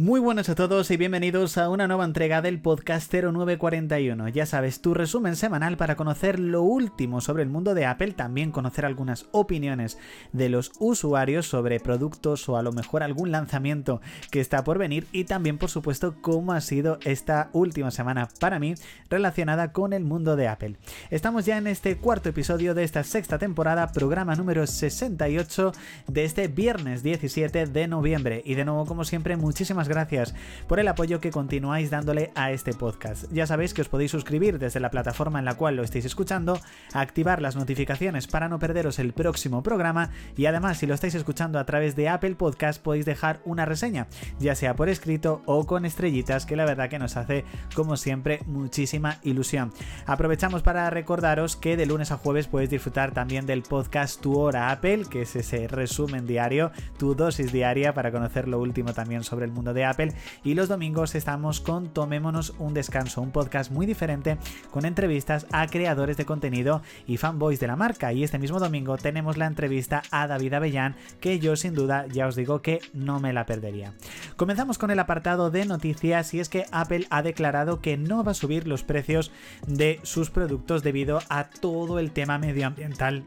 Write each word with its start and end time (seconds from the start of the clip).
Muy 0.00 0.20
buenas 0.20 0.48
a 0.48 0.54
todos 0.54 0.92
y 0.92 0.96
bienvenidos 0.96 1.58
a 1.58 1.68
una 1.68 1.88
nueva 1.88 2.04
entrega 2.04 2.40
del 2.40 2.60
podcast 2.60 3.12
0941. 3.12 4.28
Ya 4.28 4.46
sabes, 4.46 4.80
tu 4.80 4.94
resumen 4.94 5.34
semanal 5.34 5.76
para 5.76 5.96
conocer 5.96 6.38
lo 6.38 6.62
último 6.62 7.20
sobre 7.20 7.42
el 7.42 7.48
mundo 7.48 7.74
de 7.74 7.84
Apple, 7.84 8.12
también 8.12 8.52
conocer 8.52 8.86
algunas 8.86 9.26
opiniones 9.32 9.98
de 10.32 10.50
los 10.50 10.70
usuarios 10.78 11.48
sobre 11.48 11.80
productos 11.80 12.48
o 12.48 12.56
a 12.56 12.62
lo 12.62 12.70
mejor 12.70 13.02
algún 13.02 13.32
lanzamiento 13.32 14.00
que 14.30 14.38
está 14.38 14.62
por 14.62 14.78
venir 14.78 15.08
y 15.10 15.24
también 15.24 15.58
por 15.58 15.68
supuesto 15.68 16.14
cómo 16.20 16.52
ha 16.52 16.60
sido 16.60 17.00
esta 17.04 17.50
última 17.52 17.90
semana 17.90 18.28
para 18.38 18.60
mí 18.60 18.74
relacionada 19.10 19.72
con 19.72 19.92
el 19.92 20.04
mundo 20.04 20.36
de 20.36 20.46
Apple. 20.46 20.76
Estamos 21.10 21.44
ya 21.44 21.58
en 21.58 21.66
este 21.66 21.96
cuarto 21.96 22.28
episodio 22.28 22.72
de 22.72 22.84
esta 22.84 23.02
sexta 23.02 23.40
temporada, 23.40 23.90
programa 23.90 24.36
número 24.36 24.64
68 24.64 25.72
de 26.06 26.24
este 26.24 26.46
viernes 26.46 27.02
17 27.02 27.66
de 27.66 27.88
noviembre 27.88 28.42
y 28.44 28.54
de 28.54 28.64
nuevo 28.64 28.86
como 28.86 29.02
siempre 29.02 29.36
muchísimas 29.36 29.87
gracias 29.88 30.34
por 30.66 30.80
el 30.80 30.88
apoyo 30.88 31.20
que 31.20 31.30
continuáis 31.30 31.90
dándole 31.90 32.30
a 32.34 32.52
este 32.52 32.74
podcast. 32.74 33.24
Ya 33.32 33.46
sabéis 33.46 33.74
que 33.74 33.82
os 33.82 33.88
podéis 33.88 34.10
suscribir 34.10 34.58
desde 34.58 34.80
la 34.80 34.90
plataforma 34.90 35.38
en 35.38 35.44
la 35.44 35.54
cual 35.54 35.76
lo 35.76 35.82
estáis 35.82 36.04
escuchando, 36.04 36.60
activar 36.92 37.42
las 37.42 37.56
notificaciones 37.56 38.26
para 38.26 38.48
no 38.48 38.58
perderos 38.58 38.98
el 38.98 39.12
próximo 39.12 39.62
programa 39.62 40.10
y 40.36 40.46
además 40.46 40.78
si 40.78 40.86
lo 40.86 40.94
estáis 40.94 41.14
escuchando 41.14 41.58
a 41.58 41.66
través 41.66 41.96
de 41.96 42.08
Apple 42.08 42.36
Podcast 42.36 42.82
podéis 42.82 43.04
dejar 43.04 43.40
una 43.44 43.64
reseña, 43.64 44.06
ya 44.38 44.54
sea 44.54 44.76
por 44.76 44.88
escrito 44.88 45.42
o 45.46 45.66
con 45.66 45.84
estrellitas, 45.84 46.46
que 46.46 46.56
la 46.56 46.64
verdad 46.64 46.88
que 46.88 46.98
nos 46.98 47.16
hace 47.16 47.44
como 47.74 47.96
siempre 47.96 48.40
muchísima 48.46 49.18
ilusión. 49.22 49.72
Aprovechamos 50.06 50.62
para 50.62 50.90
recordaros 50.90 51.56
que 51.56 51.76
de 51.76 51.86
lunes 51.86 52.10
a 52.10 52.16
jueves 52.16 52.46
podéis 52.46 52.70
disfrutar 52.70 53.12
también 53.12 53.46
del 53.46 53.62
podcast 53.62 54.20
Tu 54.20 54.38
Hora 54.38 54.70
Apple, 54.70 55.06
que 55.10 55.22
es 55.22 55.36
ese 55.36 55.68
resumen 55.68 56.26
diario, 56.26 56.70
tu 56.98 57.14
dosis 57.14 57.52
diaria 57.52 57.94
para 57.94 58.12
conocer 58.12 58.48
lo 58.48 58.58
último 58.60 58.92
también 58.92 59.24
sobre 59.24 59.46
el 59.46 59.52
mundo 59.52 59.72
de 59.72 59.77
Apple. 59.84 60.12
Y 60.44 60.54
los 60.54 60.68
domingos 60.68 61.14
estamos 61.14 61.60
con 61.60 61.92
Tomémonos 61.92 62.54
un 62.58 62.74
descanso, 62.74 63.22
un 63.22 63.30
podcast 63.30 63.70
muy 63.70 63.86
diferente 63.86 64.38
con 64.70 64.84
entrevistas 64.84 65.46
a 65.52 65.66
creadores 65.66 66.16
de 66.16 66.24
contenido 66.24 66.82
y 67.06 67.16
fanboys 67.16 67.60
de 67.60 67.66
la 67.66 67.76
marca. 67.76 68.12
Y 68.12 68.24
este 68.24 68.38
mismo 68.38 68.60
domingo 68.60 68.96
tenemos 68.96 69.36
la 69.36 69.46
entrevista 69.46 70.02
a 70.10 70.26
David 70.26 70.54
Avellán, 70.54 70.96
que 71.20 71.38
yo 71.38 71.56
sin 71.56 71.74
duda 71.74 72.06
ya 72.06 72.26
os 72.26 72.36
digo 72.36 72.62
que 72.62 72.80
no 72.92 73.20
me 73.20 73.32
la 73.32 73.46
perdería. 73.46 73.92
Comenzamos 74.36 74.78
con 74.78 74.90
el 74.90 74.98
apartado 74.98 75.50
de 75.50 75.64
noticias 75.64 76.34
y 76.34 76.40
es 76.40 76.48
que 76.48 76.66
Apple 76.70 77.06
ha 77.10 77.22
declarado 77.22 77.80
que 77.80 77.96
no 77.96 78.24
va 78.24 78.32
a 78.32 78.34
subir 78.34 78.66
los 78.66 78.82
precios 78.82 79.30
de 79.66 80.00
sus 80.02 80.30
productos 80.30 80.82
debido 80.82 81.20
a 81.28 81.44
todo 81.44 81.98
el 81.98 82.12
tema 82.12 82.38
medioambiental 82.38 83.24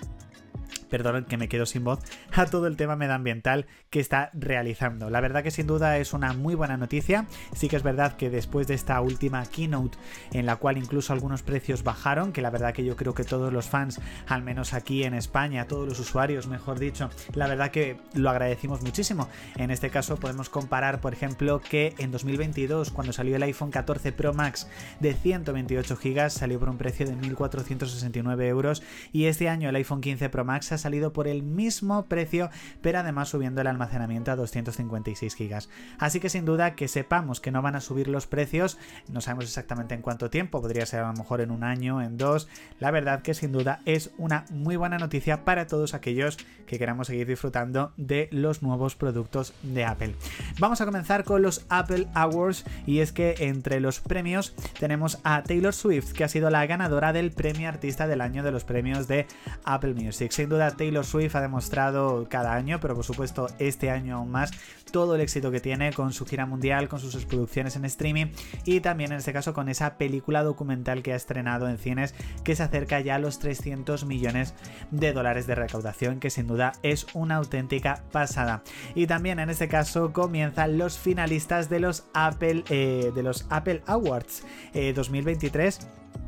perdón 0.92 1.26
que 1.26 1.38
me 1.38 1.50
quedo 1.50 1.66
sin 1.66 1.84
voz, 1.84 2.00
a 2.36 2.46
todo 2.46 2.68
el 2.68 2.76
tema 2.76 2.96
medioambiental 2.96 3.66
que 3.90 4.00
está 4.00 4.30
realizando. 4.34 5.10
La 5.10 5.22
verdad 5.22 5.42
que 5.42 5.50
sin 5.50 5.66
duda 5.66 5.98
es 5.98 6.14
una 6.14 6.34
muy 6.34 6.54
buena 6.54 6.78
noticia. 6.78 7.26
Sí 7.54 7.68
que 7.68 7.78
es 7.78 7.84
verdad 7.84 8.18
que 8.18 8.30
después 8.30 8.68
de 8.68 8.76
esta 8.76 9.02
última 9.02 9.44
keynote 9.46 9.98
en 10.34 10.46
la 10.46 10.58
cual 10.58 10.78
incluso 10.78 11.14
algunos 11.14 11.42
precios 11.42 11.84
bajaron, 11.84 12.34
que 12.34 12.42
la 12.42 12.50
verdad 12.50 12.74
que 12.74 12.86
yo 12.86 12.96
creo 12.96 13.14
que 13.14 13.24
todos 13.24 13.52
los 13.52 13.68
fans, 13.68 14.00
al 14.28 14.44
menos 14.44 14.74
aquí 14.74 15.04
en 15.04 15.14
España, 15.14 15.68
todos 15.68 15.88
los 15.88 16.00
usuarios, 16.00 16.48
mejor 16.48 16.78
dicho, 16.78 17.10
la 17.34 17.48
verdad 17.48 17.72
que 17.72 17.98
lo 18.14 18.30
agradecimos 18.30 18.82
muchísimo. 18.82 19.30
En 19.56 19.72
este 19.72 19.90
caso 19.90 20.18
podemos 20.18 20.50
comparar, 20.50 21.00
por 21.00 21.14
ejemplo, 21.14 21.62
que 21.62 21.96
en 21.98 22.12
2022, 22.12 22.92
cuando 22.92 23.14
salió 23.14 23.38
el 23.38 23.44
iPhone 23.44 23.72
14 23.72 24.12
Pro 24.12 24.34
Max 24.34 24.68
de 25.00 25.14
128 25.14 25.96
GB, 25.96 26.30
salió 26.30 26.60
por 26.60 26.70
un 26.70 26.78
precio 26.78 27.08
de 27.08 27.16
1.469 27.16 28.44
euros 28.44 28.84
y 29.14 29.26
este 29.26 29.48
año 29.48 29.70
el 29.70 29.76
iPhone 29.76 30.02
15 30.02 30.30
Pro 30.30 30.44
Max 30.44 30.72
ha 30.72 30.78
salido 30.82 31.14
por 31.14 31.28
el 31.28 31.44
mismo 31.44 32.06
precio, 32.06 32.50
pero 32.82 33.00
además 33.00 33.30
subiendo 33.30 33.62
el 33.62 33.68
almacenamiento 33.68 34.32
a 34.32 34.36
256 34.36 35.36
GB. 35.38 35.68
Así 35.98 36.20
que 36.20 36.30
sin 36.30 36.46
duda 36.46 36.76
que 36.76 36.88
sepamos 36.88 37.40
que 37.40 37.52
no 37.52 37.62
van 37.62 37.76
a 37.76 37.82
subir 37.82 38.08
los 38.08 38.28
precios, 38.28 38.78
no 39.08 39.22
sabemos 39.22 39.46
exactamente 39.46 39.96
en 39.96 40.02
cuánto 40.02 40.30
tiempo, 40.30 40.62
podría 40.62 40.86
ser 40.86 41.02
a 41.02 41.08
lo 41.08 41.14
mejor 41.14 41.42
en 41.42 41.52
un 41.52 41.64
año, 41.64 42.02
en 42.02 42.18
dos. 42.18 42.48
La 42.80 42.92
verdad 42.92 43.22
que 43.22 43.34
sin 43.34 43.52
duda 43.52 43.82
es 43.86 44.12
una 44.18 44.46
muy 44.50 44.76
buena 44.76 44.98
noticia 44.98 45.46
para 45.46 45.68
todos 45.68 45.94
aquellos 45.94 46.38
que 46.66 46.80
queramos 46.80 47.08
seguir 47.08 47.28
disfrutando 47.28 47.94
de 47.98 48.30
los 48.32 48.62
nuevos 48.62 48.96
productos 48.96 49.54
de 49.62 49.86
Apple. 49.86 50.16
Vamos 50.60 50.82
a 50.82 50.86
comenzar 50.86 51.24
con 51.24 51.42
los 51.42 51.66
Apple 51.70 52.08
Awards 52.14 52.66
y 52.86 53.00
es 53.00 53.12
que 53.12 53.36
entre 53.40 53.80
los 53.80 54.00
premios 54.00 54.56
tenemos 54.80 55.20
a 55.24 55.44
Taylor 55.44 55.74
Swift, 55.74 56.14
que 56.14 56.24
ha 56.24 56.30
sido 56.30 56.50
la 56.50 56.66
ganadora 56.66 57.14
del 57.14 57.32
premio 57.32 57.68
artista 57.68 58.08
del 58.08 58.22
año 58.22 58.44
de 58.44 58.52
los 58.52 58.64
premios 58.64 59.08
de 59.08 59.28
Apple 59.64 59.94
Music. 59.94 60.32
Sin 60.32 60.50
duda 60.50 60.71
Taylor 60.72 61.06
Swift 61.06 61.36
ha 61.36 61.42
demostrado 61.42 62.28
cada 62.30 62.54
año, 62.54 62.80
pero 62.80 62.96
por 62.96 63.04
supuesto 63.04 63.48
este 63.60 63.90
año 63.90 64.18
aún 64.18 64.32
más, 64.32 64.52
todo 64.92 65.16
el 65.16 65.22
éxito 65.22 65.52
que 65.52 65.60
tiene 65.60 65.94
con 65.94 66.14
su 66.14 66.26
gira 66.26 66.46
mundial, 66.46 66.90
con 66.90 67.00
sus 67.00 67.26
producciones 67.26 67.76
en 67.76 67.86
streaming 67.86 68.28
y 68.66 68.82
también 68.82 69.12
en 69.12 69.20
este 69.20 69.34
caso 69.34 69.54
con 69.54 69.70
esa 69.70 69.98
película 69.98 70.44
documental 70.44 71.02
que 71.02 71.14
ha 71.14 71.16
estrenado 71.16 71.68
en 71.70 71.78
cines 71.78 72.14
que 72.44 72.56
se 72.56 72.64
acerca 72.64 73.00
ya 73.00 73.16
a 73.16 73.20
los 73.20 73.40
300 73.40 74.06
millones 74.06 74.54
de 74.92 75.14
dólares 75.14 75.48
de 75.48 75.56
recaudación, 75.56 76.20
que 76.20 76.30
sin 76.30 76.48
duda 76.48 76.74
es 76.84 77.08
una 77.14 77.36
auténtica 77.36 78.04
pasada. 78.12 78.64
Y 78.96 79.08
también 79.08 79.40
en 79.40 79.50
este 79.50 79.68
caso 79.68 80.14
comienzan 80.14 80.78
los 80.78 80.98
finalistas 80.98 81.70
de 81.70 81.80
los 81.80 82.06
Apple, 82.14 82.64
eh, 82.70 83.12
de 83.14 83.24
los 83.24 83.46
Apple 83.50 83.82
Awards 83.88 84.44
2023 84.74 85.80
eh, 85.80 86.21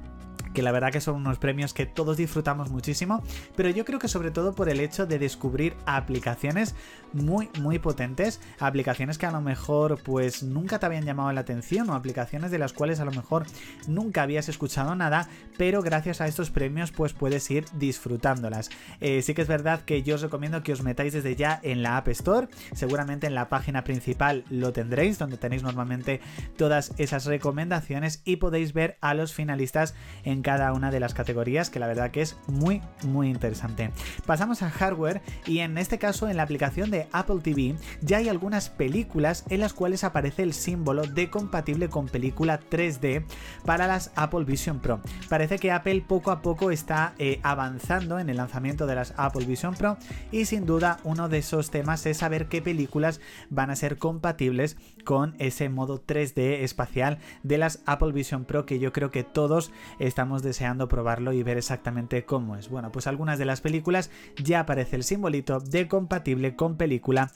que 0.53 0.61
la 0.61 0.71
verdad 0.71 0.91
que 0.91 1.01
son 1.01 1.15
unos 1.15 1.37
premios 1.37 1.73
que 1.73 1.85
todos 1.85 2.17
disfrutamos 2.17 2.69
muchísimo, 2.69 3.23
pero 3.55 3.69
yo 3.69 3.85
creo 3.85 3.99
que 3.99 4.07
sobre 4.07 4.31
todo 4.31 4.53
por 4.53 4.69
el 4.69 4.79
hecho 4.79 5.05
de 5.05 5.19
descubrir 5.19 5.75
aplicaciones 5.85 6.75
muy 7.11 7.49
muy 7.59 7.79
potentes, 7.79 8.41
aplicaciones 8.59 9.17
que 9.17 9.25
a 9.25 9.31
lo 9.31 9.41
mejor 9.41 10.01
pues 10.01 10.43
nunca 10.43 10.79
te 10.79 10.85
habían 10.85 11.05
llamado 11.05 11.31
la 11.31 11.41
atención 11.41 11.89
o 11.89 11.93
aplicaciones 11.93 12.51
de 12.51 12.59
las 12.59 12.73
cuales 12.73 12.99
a 12.99 13.05
lo 13.05 13.11
mejor 13.11 13.45
nunca 13.87 14.23
habías 14.23 14.49
escuchado 14.49 14.95
nada, 14.95 15.27
pero 15.57 15.81
gracias 15.81 16.21
a 16.21 16.27
estos 16.27 16.49
premios 16.49 16.91
pues 16.91 17.13
puedes 17.13 17.49
ir 17.51 17.65
disfrutándolas. 17.73 18.69
Eh, 18.99 19.21
sí 19.21 19.33
que 19.33 19.41
es 19.41 19.47
verdad 19.47 19.81
que 19.81 20.03
yo 20.03 20.15
os 20.15 20.21
recomiendo 20.21 20.63
que 20.63 20.73
os 20.73 20.83
metáis 20.83 21.13
desde 21.13 21.35
ya 21.35 21.59
en 21.63 21.83
la 21.83 21.97
App 21.97 22.07
Store, 22.09 22.47
seguramente 22.73 23.27
en 23.27 23.35
la 23.35 23.49
página 23.49 23.83
principal 23.83 24.43
lo 24.49 24.73
tendréis, 24.73 25.19
donde 25.19 25.37
tenéis 25.37 25.63
normalmente 25.63 26.21
todas 26.57 26.93
esas 26.97 27.25
recomendaciones 27.25 28.21
y 28.25 28.37
podéis 28.37 28.73
ver 28.73 28.97
a 29.01 29.13
los 29.13 29.33
finalistas 29.33 29.95
en 30.23 30.41
cada 30.43 30.73
una 30.73 30.91
de 30.91 30.99
las 30.99 31.15
categorías, 31.15 31.71
que 31.71 31.79
la 31.79 31.87
verdad 31.87 32.11
que 32.11 32.21
es 32.21 32.37
muy, 32.47 32.81
muy 33.03 33.29
interesante. 33.29 33.91
Pasamos 34.25 34.61
a 34.61 34.69
hardware 34.69 35.21
y 35.47 35.59
en 35.59 35.77
este 35.77 35.97
caso 35.97 36.29
en 36.29 36.37
la 36.37 36.43
aplicación 36.43 36.91
de 36.91 37.07
Apple 37.11 37.39
TV 37.41 37.75
ya 38.01 38.17
hay 38.17 38.29
algunas 38.29 38.69
películas 38.69 39.45
en 39.49 39.61
las 39.61 39.73
cuales 39.73 40.03
aparece 40.03 40.43
el 40.43 40.53
símbolo 40.53 41.03
de 41.03 41.29
compatible 41.29 41.89
con 41.89 42.07
película 42.07 42.59
3D 42.59 43.25
para 43.65 43.87
las 43.87 44.11
Apple 44.15 44.43
Vision 44.43 44.79
Pro. 44.79 45.01
Parece 45.29 45.57
que 45.57 45.71
Apple 45.71 46.03
poco 46.07 46.31
a 46.31 46.41
poco 46.41 46.71
está 46.71 47.15
eh, 47.17 47.39
avanzando 47.43 48.19
en 48.19 48.29
el 48.29 48.37
lanzamiento 48.37 48.85
de 48.85 48.95
las 48.95 49.13
Apple 49.17 49.45
Vision 49.45 49.75
Pro 49.75 49.97
y 50.31 50.45
sin 50.45 50.65
duda 50.65 50.97
uno 51.03 51.29
de 51.29 51.39
esos 51.39 51.71
temas 51.71 52.05
es 52.05 52.17
saber 52.17 52.47
qué 52.47 52.61
películas 52.61 53.21
van 53.49 53.69
a 53.69 53.75
ser 53.75 53.97
compatibles 53.97 54.77
con 55.05 55.35
ese 55.39 55.69
modo 55.69 56.03
3D 56.05 56.63
espacial 56.63 57.19
de 57.43 57.57
las 57.57 57.81
Apple 57.85 58.11
Vision 58.11 58.45
Pro 58.45 58.65
que 58.65 58.79
yo 58.79 58.91
creo 58.91 59.11
que 59.11 59.23
todos 59.23 59.71
estamos 59.99 60.32
deseando 60.41 60.87
probarlo 60.87 61.33
y 61.33 61.43
ver 61.43 61.57
exactamente 61.57 62.25
cómo 62.25 62.55
es. 62.55 62.69
Bueno, 62.69 62.91
pues 62.91 63.07
algunas 63.07 63.37
de 63.37 63.45
las 63.45 63.61
películas 63.61 64.09
ya 64.41 64.61
aparece 64.61 64.95
el 64.95 65.03
simbolito 65.03 65.59
de 65.59 65.87
compatible 65.87 66.55
con 66.55 66.77
película 66.77 67.31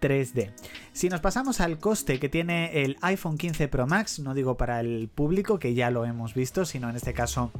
3D. 0.00 0.52
Si 0.92 1.08
nos 1.08 1.20
pasamos 1.20 1.60
al 1.60 1.78
coste 1.78 2.18
que 2.18 2.28
tiene 2.28 2.82
el 2.82 2.98
iPhone 3.00 3.38
15 3.38 3.68
Pro 3.68 3.86
Max, 3.86 4.18
no 4.18 4.34
digo 4.34 4.56
para 4.56 4.80
el 4.80 5.08
público 5.08 5.58
que 5.58 5.74
ya 5.74 5.90
lo 5.90 6.04
hemos 6.04 6.34
visto, 6.34 6.64
sino 6.64 6.90
en 6.90 6.96
este 6.96 7.14
caso 7.14 7.52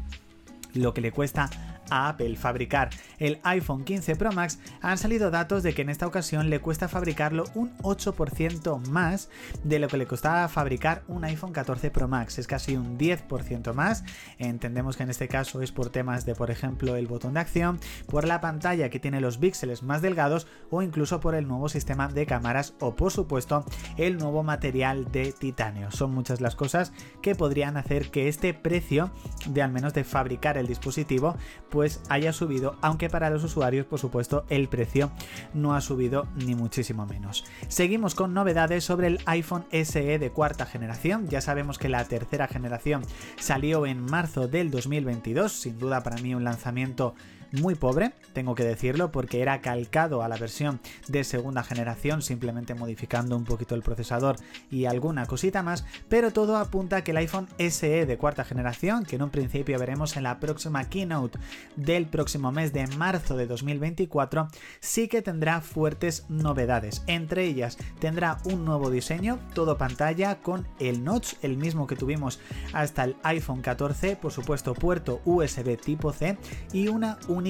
lo 0.74 0.92
que 0.92 1.00
le 1.00 1.12
cuesta 1.12 1.48
a 1.90 2.08
Apple 2.08 2.36
fabricar 2.36 2.90
el 3.18 3.40
iPhone 3.44 3.84
15 3.84 4.16
Pro 4.16 4.32
Max, 4.32 4.58
han 4.80 4.98
salido 4.98 5.30
datos 5.30 5.62
de 5.62 5.74
que 5.74 5.82
en 5.82 5.90
esta 5.90 6.06
ocasión 6.06 6.50
le 6.50 6.60
cuesta 6.60 6.88
fabricarlo 6.88 7.44
un 7.54 7.76
8% 7.78 8.86
más 8.88 9.28
de 9.64 9.78
lo 9.78 9.88
que 9.88 9.96
le 9.96 10.06
costaba 10.06 10.48
fabricar 10.48 11.02
un 11.08 11.24
iPhone 11.24 11.52
14 11.52 11.90
Pro 11.90 12.08
Max. 12.08 12.38
Es 12.38 12.46
casi 12.46 12.76
un 12.76 12.98
10% 12.98 13.72
más. 13.74 14.04
Entendemos 14.38 14.96
que 14.96 15.02
en 15.02 15.10
este 15.10 15.28
caso 15.28 15.62
es 15.62 15.72
por 15.72 15.90
temas 15.90 16.26
de, 16.26 16.34
por 16.34 16.50
ejemplo, 16.50 16.96
el 16.96 17.06
botón 17.06 17.34
de 17.34 17.40
acción, 17.40 17.80
por 18.06 18.26
la 18.26 18.40
pantalla 18.40 18.90
que 18.90 19.00
tiene 19.00 19.20
los 19.20 19.38
píxeles 19.38 19.82
más 19.82 20.02
delgados 20.02 20.46
o 20.70 20.82
incluso 20.82 21.20
por 21.20 21.34
el 21.34 21.46
nuevo 21.46 21.68
sistema 21.68 22.08
de 22.08 22.26
cámaras 22.26 22.74
o, 22.80 22.94
por 22.94 23.12
supuesto, 23.12 23.64
el 23.96 24.18
nuevo 24.18 24.42
material 24.42 25.10
de 25.10 25.32
titanio. 25.32 25.90
Son 25.90 26.12
muchas 26.12 26.40
las 26.40 26.56
cosas 26.56 26.92
que 27.20 27.34
podrían 27.34 27.76
hacer 27.76 28.10
que 28.10 28.28
este 28.28 28.54
precio 28.54 29.10
de 29.46 29.62
al 29.62 29.72
menos 29.72 29.94
de 29.94 30.04
fabricar 30.04 30.58
el 30.58 30.66
dispositivo 30.66 31.36
pues 31.72 32.02
haya 32.10 32.34
subido, 32.34 32.76
aunque 32.82 33.08
para 33.08 33.30
los 33.30 33.42
usuarios 33.42 33.86
por 33.86 33.98
supuesto 33.98 34.44
el 34.50 34.68
precio 34.68 35.10
no 35.54 35.74
ha 35.74 35.80
subido 35.80 36.28
ni 36.36 36.54
muchísimo 36.54 37.06
menos. 37.06 37.44
Seguimos 37.68 38.14
con 38.14 38.34
novedades 38.34 38.84
sobre 38.84 39.06
el 39.06 39.20
iPhone 39.24 39.64
SE 39.72 40.18
de 40.18 40.30
cuarta 40.30 40.66
generación, 40.66 41.28
ya 41.28 41.40
sabemos 41.40 41.78
que 41.78 41.88
la 41.88 42.04
tercera 42.04 42.46
generación 42.46 43.02
salió 43.38 43.86
en 43.86 44.04
marzo 44.04 44.48
del 44.48 44.70
2022, 44.70 45.50
sin 45.50 45.78
duda 45.78 46.02
para 46.02 46.18
mí 46.18 46.34
un 46.34 46.44
lanzamiento 46.44 47.14
muy 47.52 47.74
pobre, 47.74 48.12
tengo 48.32 48.54
que 48.54 48.64
decirlo, 48.64 49.12
porque 49.12 49.42
era 49.42 49.60
calcado 49.60 50.22
a 50.22 50.28
la 50.28 50.36
versión 50.36 50.80
de 51.08 51.22
segunda 51.22 51.62
generación, 51.62 52.22
simplemente 52.22 52.74
modificando 52.74 53.36
un 53.36 53.44
poquito 53.44 53.74
el 53.74 53.82
procesador 53.82 54.36
y 54.70 54.86
alguna 54.86 55.26
cosita 55.26 55.62
más, 55.62 55.84
pero 56.08 56.32
todo 56.32 56.56
apunta 56.56 56.96
a 56.96 57.04
que 57.04 57.10
el 57.10 57.18
iPhone 57.18 57.48
SE 57.58 58.06
de 58.06 58.18
cuarta 58.18 58.44
generación, 58.44 59.04
que 59.04 59.16
en 59.16 59.22
un 59.22 59.30
principio 59.30 59.78
veremos 59.78 60.16
en 60.16 60.22
la 60.22 60.40
próxima 60.40 60.88
keynote 60.88 61.38
del 61.76 62.06
próximo 62.06 62.52
mes 62.52 62.72
de 62.72 62.86
marzo 62.96 63.36
de 63.36 63.46
2024, 63.46 64.48
sí 64.80 65.08
que 65.08 65.22
tendrá 65.22 65.60
fuertes 65.60 66.24
novedades. 66.28 67.02
Entre 67.06 67.44
ellas 67.44 67.76
tendrá 68.00 68.38
un 68.44 68.64
nuevo 68.64 68.90
diseño, 68.90 69.38
todo 69.54 69.76
pantalla 69.76 70.40
con 70.40 70.66
el 70.78 71.04
notch, 71.04 71.34
el 71.42 71.56
mismo 71.56 71.86
que 71.86 71.96
tuvimos 71.96 72.40
hasta 72.72 73.04
el 73.04 73.16
iPhone 73.22 73.60
14, 73.60 74.16
por 74.16 74.32
supuesto 74.32 74.74
puerto 74.74 75.20
USB 75.24 75.76
tipo 75.76 76.12
C 76.12 76.38
y 76.72 76.88
una 76.88 77.18
única 77.28 77.41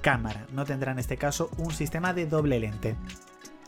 cámara. 0.00 0.46
No 0.52 0.64
tendrá 0.64 0.92
en 0.92 0.98
este 0.98 1.16
caso 1.16 1.50
un 1.56 1.72
sistema 1.72 2.12
de 2.12 2.26
doble 2.26 2.58
lente. 2.58 2.96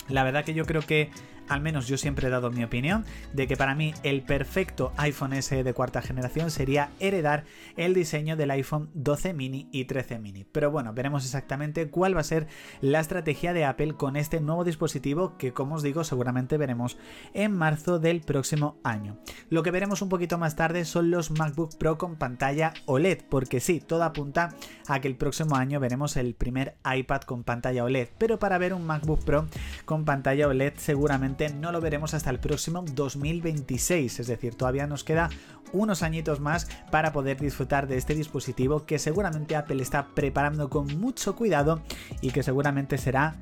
La 0.09 0.25
verdad 0.25 0.45
que 0.45 0.55
yo 0.55 0.65
creo 0.65 0.83
que 0.83 1.11
al 1.49 1.61
menos 1.61 1.87
yo 1.87 1.97
siempre 1.99 2.29
he 2.29 2.31
dado 2.31 2.51
mi 2.51 2.65
opinión, 2.65 3.05
de 3.33 3.47
que 3.47 3.57
para 3.57 3.75
mí 3.75 3.95
el 4.03 4.23
perfecto 4.23 4.93
iPhone 4.97 5.41
SE 5.43 5.65
de 5.65 5.75
cuarta 5.75 6.03
generación 6.03 6.51
sería 6.51 6.91
heredar 7.01 7.45
el 7.77 7.95
diseño 7.95 8.37
del 8.37 8.51
iPhone 8.51 8.91
12 8.95 9.35
mini 9.35 9.69
y 9.73 9.85
13 9.85 10.19
mini. 10.19 10.45
Pero 10.45 10.71
bueno, 10.71 10.93
veremos 10.93 11.25
exactamente 11.25 11.89
cuál 11.89 12.17
va 12.17 12.21
a 12.21 12.25
ser 12.25 12.47
la 12.81 13.01
estrategia 13.01 13.53
de 13.53 13.65
Apple 13.65 13.95
con 13.95 14.17
este 14.17 14.41
nuevo 14.41 14.65
dispositivo 14.65 15.37
que 15.37 15.53
como 15.53 15.77
os 15.77 15.83
digo 15.83 16.05
seguramente 16.05 16.57
veremos 16.57 16.99
en 17.35 17.53
marzo 17.53 17.99
del 17.99 18.21
próximo 18.21 18.79
año. 18.85 19.19
Lo 19.51 19.63
que 19.63 19.71
veremos 19.71 20.03
un 20.03 20.09
poquito 20.09 20.39
más 20.39 20.57
tarde 20.57 20.85
son 20.85 21.11
los 21.11 21.31
MacBook 21.31 21.77
Pro 21.77 21.99
con 21.99 22.17
pantalla 22.17 22.75
OLED, 22.87 23.23
porque 23.29 23.61
sí, 23.61 23.81
todo 23.81 24.05
apunta 24.05 24.55
a 24.87 25.01
que 25.01 25.09
el 25.09 25.17
próximo 25.17 25.57
año 25.57 25.81
veremos 25.81 26.17
el 26.17 26.35
primer 26.35 26.77
iPad 26.85 27.23
con 27.23 27.45
pantalla 27.45 27.85
OLED, 27.85 28.09
pero 28.19 28.39
para 28.39 28.59
ver 28.59 28.75
un 28.75 28.87
MacBook 28.87 29.25
Pro 29.25 29.47
con 29.85 30.05
pantalla 30.05 30.49
OLED 30.49 30.75
seguramente 30.77 31.38
no 31.49 31.71
lo 31.71 31.81
veremos 31.81 32.15
hasta 32.15 32.31
el 32.31 32.41
próximo 32.41 32.85
2026, 32.95 34.21
es 34.21 34.27
decir, 34.27 34.57
todavía 34.57 34.89
nos 34.89 35.05
queda 35.05 35.31
unos 35.73 36.03
añitos 36.03 36.41
más 36.41 36.67
para 36.91 37.13
poder 37.13 37.41
disfrutar 37.41 37.87
de 37.87 37.97
este 37.97 38.15
dispositivo 38.15 38.85
que 38.85 38.99
seguramente 38.99 39.55
Apple 39.55 39.83
está 39.83 40.09
preparando 40.15 40.69
con 40.69 40.99
mucho 40.99 41.37
cuidado 41.37 41.83
y 42.21 42.31
que 42.33 42.43
seguramente 42.43 42.99
será 42.99 43.37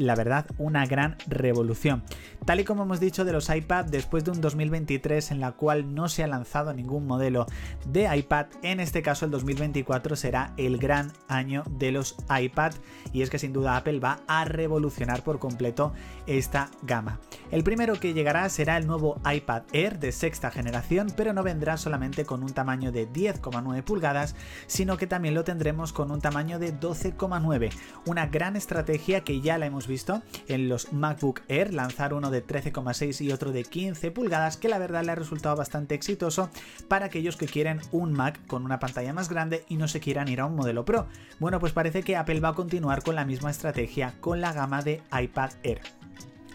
la 0.00 0.14
verdad, 0.14 0.46
una 0.58 0.86
gran 0.86 1.16
revolución. 1.26 2.02
Tal 2.44 2.60
y 2.60 2.64
como 2.64 2.84
hemos 2.84 3.00
dicho 3.00 3.24
de 3.24 3.32
los 3.32 3.54
iPad, 3.54 3.84
después 3.84 4.24
de 4.24 4.30
un 4.30 4.40
2023 4.40 5.30
en 5.30 5.40
la 5.40 5.52
cual 5.52 5.94
no 5.94 6.08
se 6.08 6.24
ha 6.24 6.26
lanzado 6.26 6.72
ningún 6.72 7.06
modelo 7.06 7.46
de 7.86 8.14
iPad, 8.16 8.46
en 8.62 8.80
este 8.80 9.02
caso 9.02 9.26
el 9.26 9.30
2024 9.30 10.16
será 10.16 10.54
el 10.56 10.78
gran 10.78 11.12
año 11.28 11.64
de 11.68 11.92
los 11.92 12.16
iPad 12.28 12.72
y 13.12 13.22
es 13.22 13.30
que 13.30 13.38
sin 13.38 13.52
duda 13.52 13.76
Apple 13.76 14.00
va 14.00 14.20
a 14.26 14.44
revolucionar 14.44 15.22
por 15.22 15.38
completo 15.38 15.92
esta 16.26 16.70
gama. 16.82 17.20
El 17.50 17.62
primero 17.62 17.98
que 18.00 18.14
llegará 18.14 18.48
será 18.48 18.76
el 18.76 18.86
nuevo 18.86 19.20
iPad 19.30 19.62
Air 19.72 19.98
de 19.98 20.12
sexta 20.12 20.50
generación, 20.50 21.12
pero 21.16 21.32
no 21.32 21.42
vendrá 21.42 21.76
solamente 21.76 22.24
con 22.24 22.42
un 22.42 22.52
tamaño 22.52 22.90
de 22.90 23.10
10,9 23.10 23.82
pulgadas, 23.82 24.34
sino 24.66 24.96
que 24.96 25.06
también 25.06 25.34
lo 25.34 25.44
tendremos 25.44 25.92
con 25.92 26.10
un 26.10 26.20
tamaño 26.20 26.58
de 26.58 26.74
12,9, 26.74 27.70
una 28.06 28.26
gran 28.26 28.56
estrategia 28.56 29.22
que 29.22 29.40
ya 29.40 29.58
la 29.58 29.66
hemos 29.66 29.86
visto 29.90 30.22
en 30.48 30.70
los 30.70 30.94
MacBook 30.94 31.42
Air, 31.48 31.74
lanzar 31.74 32.14
uno 32.14 32.30
de 32.30 32.46
13,6 32.46 33.20
y 33.20 33.32
otro 33.32 33.52
de 33.52 33.64
15 33.64 34.10
pulgadas, 34.10 34.56
que 34.56 34.70
la 34.70 34.78
verdad 34.78 35.04
le 35.04 35.12
ha 35.12 35.16
resultado 35.16 35.56
bastante 35.56 35.94
exitoso 35.94 36.48
para 36.88 37.06
aquellos 37.06 37.36
que 37.36 37.46
quieren 37.46 37.80
un 37.92 38.14
Mac 38.14 38.46
con 38.46 38.64
una 38.64 38.78
pantalla 38.78 39.12
más 39.12 39.28
grande 39.28 39.64
y 39.68 39.76
no 39.76 39.88
se 39.88 40.00
quieran 40.00 40.28
ir 40.28 40.40
a 40.40 40.46
un 40.46 40.56
modelo 40.56 40.86
Pro. 40.86 41.06
Bueno, 41.38 41.60
pues 41.60 41.72
parece 41.74 42.02
que 42.02 42.16
Apple 42.16 42.40
va 42.40 42.48
a 42.48 42.54
continuar 42.54 43.02
con 43.02 43.14
la 43.14 43.26
misma 43.26 43.50
estrategia 43.50 44.14
con 44.20 44.40
la 44.40 44.54
gama 44.54 44.80
de 44.80 45.02
iPad 45.12 45.50
Air. 45.62 45.99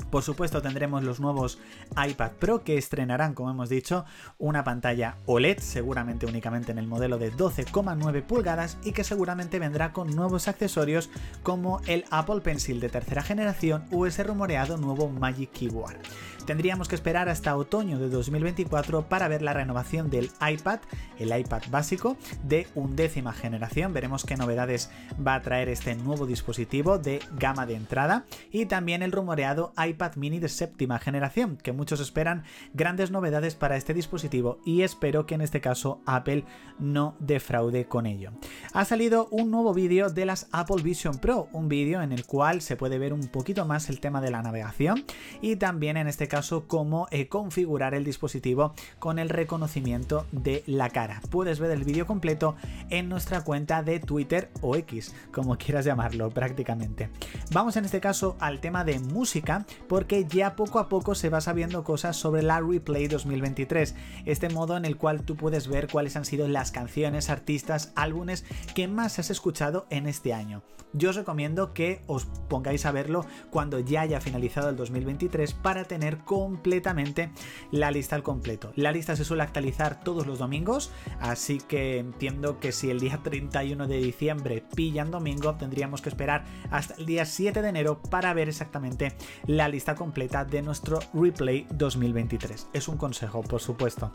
Por 0.09 0.23
supuesto 0.23 0.61
tendremos 0.61 1.03
los 1.03 1.19
nuevos 1.19 1.59
iPad 1.91 2.31
Pro 2.39 2.63
que 2.63 2.77
estrenarán, 2.77 3.33
como 3.33 3.51
hemos 3.51 3.69
dicho, 3.69 4.05
una 4.37 4.63
pantalla 4.63 5.17
OLED, 5.25 5.59
seguramente 5.59 6.25
únicamente 6.25 6.71
en 6.71 6.77
el 6.77 6.87
modelo 6.87 7.17
de 7.17 7.33
12,9 7.33 8.23
pulgadas 8.23 8.77
y 8.83 8.91
que 8.91 9.03
seguramente 9.03 9.59
vendrá 9.59 9.93
con 9.93 10.15
nuevos 10.15 10.47
accesorios 10.47 11.09
como 11.43 11.81
el 11.87 12.05
Apple 12.11 12.41
Pencil 12.41 12.79
de 12.79 12.89
tercera 12.89 13.23
generación 13.23 13.85
o 13.91 14.05
ese 14.05 14.23
rumoreado 14.23 14.77
nuevo 14.77 15.09
Magic 15.09 15.51
Keyboard. 15.51 15.97
Tendríamos 16.45 16.87
que 16.87 16.95
esperar 16.95 17.27
hasta 17.27 17.55
otoño 17.57 17.97
de 17.97 18.07
2024 18.07 19.09
para 19.09 19.27
ver 19.27 19.41
la 19.41 19.53
renovación 19.53 20.11
del 20.11 20.29
iPad, 20.47 20.79
el 21.17 21.35
iPad 21.35 21.63
básico 21.71 22.17
de 22.43 22.67
undécima 22.75 23.33
generación. 23.33 23.93
Veremos 23.93 24.25
qué 24.25 24.37
novedades 24.37 24.91
va 25.25 25.33
a 25.33 25.41
traer 25.41 25.69
este 25.69 25.95
nuevo 25.95 26.27
dispositivo 26.27 26.99
de 26.99 27.19
gama 27.39 27.65
de 27.65 27.75
entrada 27.75 28.25
y 28.51 28.67
también 28.67 29.01
el 29.01 29.11
rumoreado 29.11 29.73
iPad 29.75 29.84
mini 30.15 30.39
de 30.39 30.49
séptima 30.49 30.99
generación, 30.99 31.57
que 31.57 31.71
muchos 31.71 31.99
esperan 31.99 32.43
grandes 32.73 33.11
novedades 33.11 33.55
para 33.55 33.77
este 33.77 33.93
dispositivo 33.93 34.59
y 34.65 34.81
espero 34.81 35.25
que 35.25 35.35
en 35.35 35.41
este 35.41 35.61
caso 35.61 36.01
Apple 36.05 36.45
no 36.79 37.15
defraude 37.19 37.85
con 37.85 38.05
ello. 38.05 38.31
Ha 38.73 38.85
salido 38.85 39.27
un 39.31 39.51
nuevo 39.51 39.73
vídeo 39.73 40.09
de 40.09 40.25
las 40.25 40.47
Apple 40.51 40.81
Vision 40.81 41.17
Pro, 41.19 41.47
un 41.51 41.69
vídeo 41.69 42.01
en 42.01 42.11
el 42.11 42.25
cual 42.25 42.61
se 42.61 42.75
puede 42.75 42.97
ver 42.97 43.13
un 43.13 43.27
poquito 43.27 43.65
más 43.65 43.89
el 43.89 43.99
tema 43.99 44.21
de 44.21 44.31
la 44.31 44.41
navegación 44.41 45.05
y 45.41 45.57
también 45.57 45.97
en 45.97 46.07
este 46.07 46.27
caso 46.27 46.67
cómo 46.67 47.07
eh, 47.11 47.27
configurar 47.27 47.93
el 47.93 48.03
dispositivo 48.03 48.73
con 48.99 49.19
el 49.19 49.29
reconocimiento 49.29 50.25
de 50.31 50.63
la 50.65 50.89
cara. 50.89 51.21
Puedes 51.29 51.59
ver 51.59 51.71
el 51.71 51.83
vídeo 51.83 52.05
completo 52.05 52.55
en 52.89 53.09
nuestra 53.09 53.41
cuenta 53.41 53.83
de 53.83 53.99
Twitter 53.99 54.49
o 54.61 54.75
X, 54.75 55.13
como 55.31 55.57
quieras 55.57 55.85
llamarlo 55.85 56.29
prácticamente. 56.29 57.09
Vamos 57.51 57.75
en 57.75 57.85
este 57.85 57.99
caso 57.99 58.35
al 58.39 58.59
tema 58.59 58.83
de 58.83 58.99
música 58.99 59.65
porque 59.87 60.25
ya 60.25 60.55
poco 60.55 60.79
a 60.79 60.89
poco 60.89 61.15
se 61.15 61.29
va 61.29 61.41
sabiendo 61.41 61.83
cosas 61.83 62.15
sobre 62.15 62.43
la 62.43 62.59
Replay 62.59 63.07
2023, 63.07 63.95
este 64.25 64.49
modo 64.49 64.77
en 64.77 64.85
el 64.85 64.97
cual 64.97 65.23
tú 65.23 65.35
puedes 65.35 65.67
ver 65.67 65.87
cuáles 65.87 66.15
han 66.15 66.25
sido 66.25 66.47
las 66.47 66.71
canciones, 66.71 67.29
artistas, 67.29 67.91
álbumes 67.95 68.45
que 68.73 68.87
más 68.87 69.19
has 69.19 69.29
escuchado 69.29 69.85
en 69.89 70.07
este 70.07 70.33
año. 70.33 70.63
Yo 70.97 71.09
os 71.09 71.17
recomiendo 71.17 71.73
que 71.73 72.01
os 72.07 72.25
pongáis 72.47 72.85
a 72.85 72.91
verlo 72.93 73.25
cuando 73.49 73.79
ya 73.79 74.01
haya 74.01 74.21
finalizado 74.21 74.69
el 74.69 74.77
2023 74.77 75.53
para 75.53 75.83
tener 75.83 76.19
completamente 76.19 77.31
la 77.71 77.91
lista 77.91 78.15
al 78.15 78.23
completo. 78.23 78.71
La 78.77 78.93
lista 78.93 79.17
se 79.17 79.25
suele 79.25 79.43
actualizar 79.43 79.99
todos 79.99 80.25
los 80.25 80.39
domingos, 80.39 80.93
así 81.19 81.57
que 81.57 81.97
entiendo 81.97 82.61
que 82.61 82.71
si 82.71 82.89
el 82.89 83.01
día 83.01 83.19
31 83.21 83.87
de 83.87 83.97
diciembre 83.97 84.63
pillan 84.73 85.11
domingo, 85.11 85.55
tendríamos 85.55 86.01
que 86.01 86.07
esperar 86.07 86.45
hasta 86.71 86.93
el 86.93 87.05
día 87.05 87.25
7 87.25 87.61
de 87.61 87.67
enero 87.67 88.01
para 88.01 88.33
ver 88.33 88.47
exactamente 88.47 89.17
la 89.65 89.69
lista 89.69 89.95
completa 89.95 90.45
de 90.45 90.61
nuestro 90.61 90.99
replay 91.11 91.65
2023. 91.71 92.67
Es 92.71 92.87
un 92.87 92.97
consejo, 92.97 93.41
por 93.41 93.59
supuesto. 93.59 94.11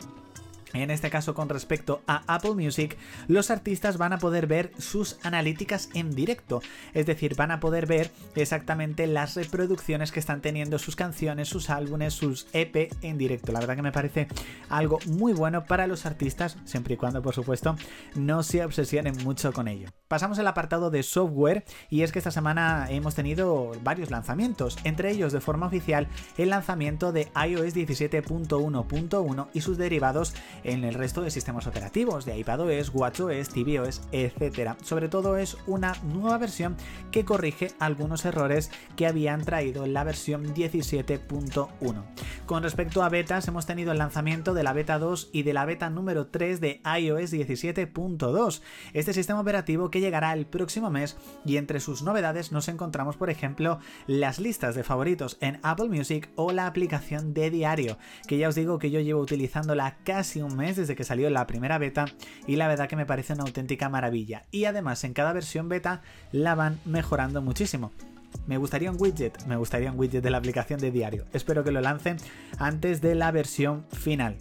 En 0.73 0.91
este 0.91 1.09
caso, 1.09 1.33
con 1.33 1.49
respecto 1.49 2.01
a 2.07 2.23
Apple 2.33 2.55
Music, 2.55 2.97
los 3.27 3.51
artistas 3.51 3.97
van 3.97 4.13
a 4.13 4.19
poder 4.19 4.47
ver 4.47 4.71
sus 4.77 5.17
analíticas 5.23 5.89
en 5.93 6.15
directo, 6.15 6.61
es 6.93 7.05
decir, 7.05 7.35
van 7.35 7.51
a 7.51 7.59
poder 7.59 7.85
ver 7.85 8.11
exactamente 8.35 9.07
las 9.07 9.35
reproducciones 9.35 10.11
que 10.11 10.19
están 10.19 10.41
teniendo 10.41 10.79
sus 10.79 10.95
canciones, 10.95 11.49
sus 11.49 11.69
álbumes, 11.69 12.13
sus 12.13 12.47
EP 12.53 12.91
en 13.01 13.17
directo. 13.17 13.51
La 13.51 13.59
verdad 13.59 13.75
que 13.75 13.81
me 13.81 13.91
parece 13.91 14.27
algo 14.69 14.99
muy 15.07 15.33
bueno 15.33 15.65
para 15.65 15.87
los 15.87 16.05
artistas, 16.05 16.57
siempre 16.65 16.93
y 16.93 16.97
cuando, 16.97 17.21
por 17.21 17.35
supuesto, 17.35 17.75
no 18.15 18.43
se 18.43 18.63
obsesionen 18.63 19.15
mucho 19.23 19.53
con 19.53 19.67
ello. 19.67 19.89
Pasamos 20.07 20.39
al 20.39 20.47
apartado 20.47 20.89
de 20.89 21.03
software 21.03 21.63
y 21.89 22.01
es 22.01 22.11
que 22.11 22.19
esta 22.19 22.31
semana 22.31 22.87
hemos 22.89 23.15
tenido 23.15 23.71
varios 23.83 24.11
lanzamientos, 24.11 24.77
entre 24.83 25.11
ellos 25.11 25.33
de 25.33 25.41
forma 25.41 25.67
oficial 25.67 26.07
el 26.37 26.49
lanzamiento 26.49 27.11
de 27.11 27.29
iOS 27.35 27.75
17.1.1 27.75 29.47
y 29.53 29.61
sus 29.61 29.77
derivados 29.77 30.33
en 30.63 30.83
el 30.83 30.93
resto 30.93 31.21
de 31.21 31.31
sistemas 31.31 31.67
operativos 31.67 32.25
de 32.25 32.37
iPadOS, 32.37 32.91
WatchOS, 32.93 33.49
tvOS, 33.49 34.01
etc. 34.11 34.75
Sobre 34.83 35.09
todo 35.09 35.37
es 35.37 35.57
una 35.67 35.93
nueva 36.03 36.37
versión 36.37 36.75
que 37.11 37.25
corrige 37.25 37.71
algunos 37.79 38.25
errores 38.25 38.71
que 38.95 39.07
habían 39.07 39.43
traído 39.43 39.85
la 39.85 40.03
versión 40.03 40.53
17.1. 40.53 42.03
Con 42.45 42.63
respecto 42.63 43.03
a 43.03 43.09
betas, 43.09 43.47
hemos 43.47 43.65
tenido 43.65 43.91
el 43.91 43.97
lanzamiento 43.97 44.53
de 44.53 44.63
la 44.63 44.73
beta 44.73 44.99
2 44.99 45.29
y 45.31 45.43
de 45.43 45.53
la 45.53 45.65
beta 45.65 45.89
número 45.89 46.27
3 46.27 46.59
de 46.59 46.81
iOS 46.99 47.33
17.2, 47.33 48.61
este 48.93 49.13
sistema 49.13 49.39
operativo 49.39 49.89
que 49.89 49.99
llegará 49.99 50.33
el 50.33 50.45
próximo 50.45 50.89
mes 50.89 51.17
y 51.45 51.57
entre 51.57 51.79
sus 51.79 52.01
novedades 52.01 52.51
nos 52.51 52.67
encontramos, 52.67 53.17
por 53.17 53.29
ejemplo, 53.29 53.79
las 54.07 54.39
listas 54.39 54.75
de 54.75 54.83
favoritos 54.83 55.37
en 55.41 55.59
Apple 55.63 55.89
Music 55.89 56.29
o 56.35 56.51
la 56.51 56.67
aplicación 56.67 57.33
de 57.33 57.49
diario, 57.49 57.97
que 58.27 58.37
ya 58.37 58.49
os 58.49 58.55
digo 58.55 58.79
que 58.79 58.91
yo 58.91 58.99
llevo 58.99 59.21
utilizándola 59.21 59.97
casi 60.03 60.41
un 60.41 60.50
mes 60.55 60.75
desde 60.75 60.95
que 60.95 61.03
salió 61.03 61.29
la 61.29 61.47
primera 61.47 61.77
beta 61.77 62.05
y 62.47 62.55
la 62.55 62.67
verdad 62.67 62.87
que 62.87 62.95
me 62.95 63.05
parece 63.05 63.33
una 63.33 63.43
auténtica 63.43 63.89
maravilla. 63.89 64.43
Y 64.51 64.65
además 64.65 65.03
en 65.03 65.13
cada 65.13 65.33
versión 65.33 65.69
beta 65.69 66.01
la 66.31 66.55
van 66.55 66.79
mejorando 66.85 67.41
muchísimo. 67.41 67.91
Me 68.47 68.57
gustaría 68.57 68.91
un 68.91 68.97
widget, 68.99 69.45
me 69.45 69.57
gustaría 69.57 69.91
un 69.91 69.99
widget 69.99 70.23
de 70.23 70.29
la 70.29 70.37
aplicación 70.37 70.79
de 70.79 70.91
diario. 70.91 71.25
Espero 71.33 71.63
que 71.63 71.71
lo 71.71 71.81
lancen 71.81 72.17
antes 72.57 73.01
de 73.01 73.15
la 73.15 73.31
versión 73.31 73.85
final. 73.91 74.37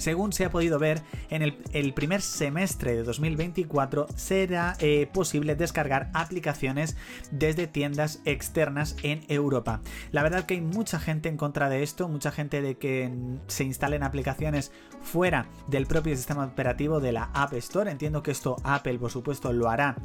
Según 0.00 0.32
se 0.32 0.46
ha 0.46 0.50
podido 0.50 0.78
ver 0.78 1.02
en 1.28 1.42
el, 1.42 1.92
primer 1.92 2.22
semestre 2.22 2.96
de 2.96 3.02
2024 3.02 4.06
será 4.16 4.74
eh, 4.78 5.06
posible 5.12 5.56
descargar 5.56 6.10
aplicaciones 6.14 6.96
desde 7.30 7.66
tiendas 7.66 8.20
externas 8.24 8.96
en 9.02 9.20
Europa. 9.28 9.82
La 10.10 10.22
verdad 10.22 10.46
que 10.46 10.54
hay 10.54 10.62
mucha 10.62 10.98
gente 10.98 11.28
en 11.28 11.36
contra 11.36 11.68
de 11.68 11.82
esto, 11.82 12.08
mucha 12.08 12.30
gente 12.30 12.62
de 12.62 12.76
que 12.76 13.12
se 13.46 13.64
instalen 13.64 14.02
aplicaciones 14.02 14.72
fuera 15.02 15.48
del 15.68 15.86
propio 15.86 16.16
sistema 16.16 16.46
operativo 16.46 17.00
de 17.00 17.12
la 17.12 17.24
App 17.34 17.52
Store. 17.54 17.90
Entiendo 17.90 18.22
que 18.22 18.30
esto 18.30 18.56
Apple, 18.64 18.98
por 18.98 19.10
supuesto, 19.10 19.52
lo 19.52 19.68
hará 19.68 19.96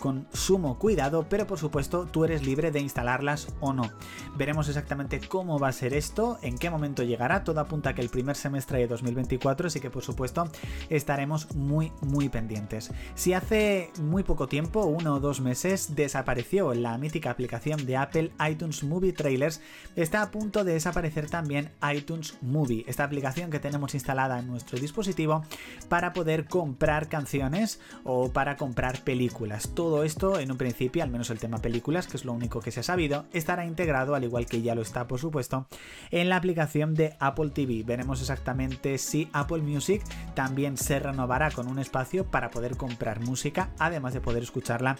con 0.00 0.26
sumo 0.32 0.78
cuidado, 0.78 1.26
pero 1.28 1.46
por 1.46 1.58
supuesto 1.58 2.06
tú 2.10 2.24
eres 2.24 2.44
libre 2.44 2.72
de 2.72 2.80
instalarlas 2.80 3.48
o 3.60 3.72
no. 3.72 3.88
Veremos 4.36 4.66
exactamente 4.68 5.20
cómo 5.20 5.60
va 5.60 5.68
a 5.68 5.72
ser 5.72 5.94
esto, 5.94 6.38
en 6.42 6.58
qué 6.58 6.70
momento 6.70 7.04
llegará, 7.04 7.44
todo 7.44 7.60
apunta 7.60 7.94
que 7.94 8.00
el 8.00 8.08
primer 8.08 8.34
semestre 8.34 8.78
de 8.78 8.88
2024, 8.88 9.68
así 9.68 9.78
que 9.78 9.90
por 9.90 10.02
supuesto 10.02 10.48
estaremos 10.88 11.54
muy 11.54 11.92
muy 12.00 12.28
pendientes. 12.28 12.90
Si 13.14 13.34
hace 13.34 13.92
muy 14.00 14.24
poco 14.24 14.48
tiempo, 14.48 14.84
uno 14.86 15.14
o 15.14 15.20
dos 15.20 15.40
meses, 15.40 15.94
desapareció 15.94 16.74
la 16.74 16.98
mítica 16.98 17.30
aplicación 17.30 17.84
de 17.86 17.96
Apple 17.96 18.32
iTunes 18.50 18.82
Movie 18.82 19.12
Trailers, 19.12 19.60
está 19.94 20.22
a 20.22 20.30
punto 20.30 20.64
de 20.64 20.72
desaparecer 20.72 21.28
también 21.28 21.70
iTunes 21.94 22.38
Movie, 22.40 22.84
esta 22.88 23.04
aplicación 23.04 23.50
que 23.50 23.60
tenemos 23.60 23.94
instalada 23.94 24.38
en 24.38 24.46
nuestro 24.46 24.78
dispositivo 24.78 25.44
para 25.88 26.12
poder 26.12 26.46
comprar 26.46 27.08
canciones 27.08 27.80
o 28.04 28.32
para 28.32 28.56
comprar 28.56 29.04
películas. 29.04 29.70
Esto, 30.02 30.38
en 30.38 30.50
un 30.50 30.56
principio, 30.56 31.02
al 31.02 31.10
menos 31.10 31.30
el 31.30 31.38
tema 31.38 31.58
películas, 31.58 32.06
que 32.06 32.16
es 32.16 32.24
lo 32.24 32.32
único 32.32 32.60
que 32.60 32.70
se 32.70 32.80
ha 32.80 32.82
sabido, 32.82 33.26
estará 33.32 33.66
integrado, 33.66 34.14
al 34.14 34.24
igual 34.24 34.46
que 34.46 34.62
ya 34.62 34.74
lo 34.74 34.82
está, 34.82 35.06
por 35.06 35.18
supuesto, 35.20 35.66
en 36.10 36.28
la 36.28 36.36
aplicación 36.36 36.94
de 36.94 37.16
Apple 37.18 37.50
TV. 37.50 37.82
Veremos 37.84 38.20
exactamente 38.20 38.98
si 38.98 39.28
Apple 39.32 39.62
Music 39.62 40.02
también 40.34 40.76
se 40.76 40.98
renovará 40.98 41.50
con 41.50 41.68
un 41.68 41.78
espacio 41.78 42.24
para 42.24 42.50
poder 42.50 42.76
comprar 42.76 43.20
música, 43.20 43.70
además 43.78 44.14
de 44.14 44.20
poder 44.20 44.42
escucharla 44.42 44.96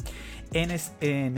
en, 0.52 0.70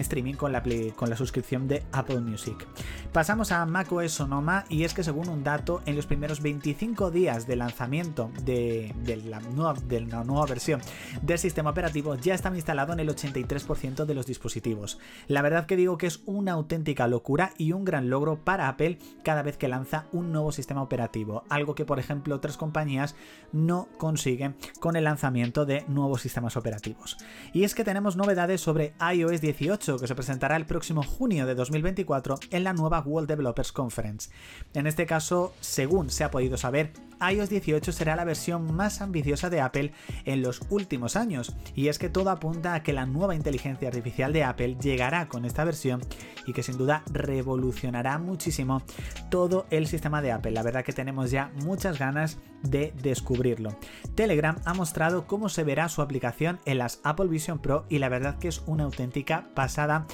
streaming 0.01 0.35
con 0.35 0.53
la, 0.53 1.17
suscripción 1.17 1.69
de 1.69 1.83
Apple 1.93 2.21
Music. 2.21 2.67
Pasamos 3.13 3.53
a 3.53 3.65
macOS 3.67 4.13
Sonoma 4.13 4.65
y 4.69 4.85
es 4.85 4.95
que 4.95 5.05
según 5.05 5.29
un 5.29 5.45
dato, 5.45 5.83
en 5.87 5.97
los 5.97 6.07
primeros 6.07 6.41
25 6.41 7.11
días 7.11 7.47
de 7.47 7.57
lanzamiento 7.57 8.31
de, 8.45 8.95
la, 9.27 9.41
nueva, 9.41 9.75
de 9.87 10.01
la 10.01 10.25
nueva 10.25 10.47
versión 10.47 10.81
del 11.21 11.39
sistema 11.39 11.71
operativo 11.71 12.15
ya 12.17 12.35
estaba 12.35 12.57
instalado 12.57 12.93
en 12.93 13.01
el 13.01 13.11
80 13.11 13.42
3% 13.47 14.05
de 14.05 14.15
los 14.15 14.27
dispositivos. 14.27 14.99
La 15.29 15.43
verdad 15.43 15.67
que 15.67 15.77
digo 15.77 15.99
que 15.99 16.07
es 16.07 16.21
una 16.27 16.53
auténtica 16.53 17.07
locura 17.07 17.53
y 17.59 17.73
un 17.73 17.85
gran 17.85 18.11
logro 18.11 18.39
para 18.45 18.69
Apple 18.69 18.99
cada 19.23 19.43
vez 19.43 19.57
que 19.57 19.69
lanza 19.69 20.07
un 20.13 20.33
nuevo 20.33 20.53
sistema 20.53 20.83
operativo, 20.83 21.45
algo 21.49 21.75
que 21.75 21.85
por 21.85 21.99
ejemplo 21.99 22.35
otras 22.35 22.57
compañías 22.57 23.15
no 23.53 23.89
consiguen 23.99 24.57
con 24.81 24.97
el 24.97 25.05
lanzamiento 25.05 25.67
de 25.67 25.85
nuevos 25.89 26.23
sistemas 26.23 26.57
operativos. 26.57 27.17
Y 27.53 27.65
es 27.65 27.75
que 27.75 27.85
tenemos 27.85 28.17
novedades 28.17 28.61
sobre 28.61 28.95
iOS 29.15 29.41
18 29.41 29.99
que 29.99 30.07
se 30.07 30.15
presentará 30.15 30.57
el 30.57 30.67
próximo 30.67 31.03
junio 31.03 31.47
de 31.47 31.55
2024 31.55 32.39
en 32.51 32.65
la 32.65 32.73
nueva 32.73 33.01
World 33.01 33.29
Developers 33.29 33.73
Conference. 33.73 34.31
En 34.75 34.87
este 34.87 35.07
caso, 35.07 35.53
según 35.61 36.11
se 36.11 36.25
ha 36.25 36.31
podido 36.31 36.57
saber, 36.57 36.93
iOS 37.21 37.51
18 37.51 37.93
será 37.93 38.17
la 38.17 38.25
versión 38.25 38.75
más 38.75 39.01
ambiciosa 39.01 39.49
de 39.49 39.61
Apple 39.61 39.93
en 40.25 40.43
los 40.43 40.61
últimos 40.71 41.17
años, 41.17 41.55
y 41.75 41.89
es 41.89 41.99
que 41.99 42.09
todo 42.09 42.31
apunta 42.31 42.75
a 42.75 42.83
que 42.83 42.93
la 42.93 43.07
nueva 43.07 43.32
inteligencia 43.35 43.89
artificial 43.89 44.33
de 44.33 44.45
Apple 44.45 44.77
llegará 44.81 45.29
con 45.29 45.45
esta 45.45 45.65
versión 45.65 46.01
y 46.47 46.53
que 46.53 46.63
sin 46.63 46.79
duda 46.79 47.03
revolucionará 47.13 48.19
muchísimo 48.19 48.83
todo 49.31 49.67
el 49.71 49.87
sistema 49.87 50.23
de 50.23 50.33
Apple. 50.33 50.53
La 50.53 50.63
verdad 50.63 50.85
que 50.85 50.93
tenemos 50.93 51.31
ya 51.31 51.53
muchas 51.63 51.99
ganas 51.99 52.39
de 52.63 52.93
descubrirlo. 53.03 53.77
Telegram 54.15 54.57
ha 54.65 54.75
mostrado 54.75 55.27
cómo 55.27 55.49
se 55.49 55.65
verá 55.65 55.89
su 55.89 56.03
aplicación 56.03 56.61
en 56.65 56.79
las 56.79 57.01
Apple 57.03 57.27
Vision 57.27 57.59
Pro 57.59 57.85
y 57.89 57.99
la 57.99 58.09
verdad 58.09 58.39
que 58.39 58.49
es 58.49 58.63
una 58.67 58.85
auténtica 58.85 59.49
pasada 59.55 60.07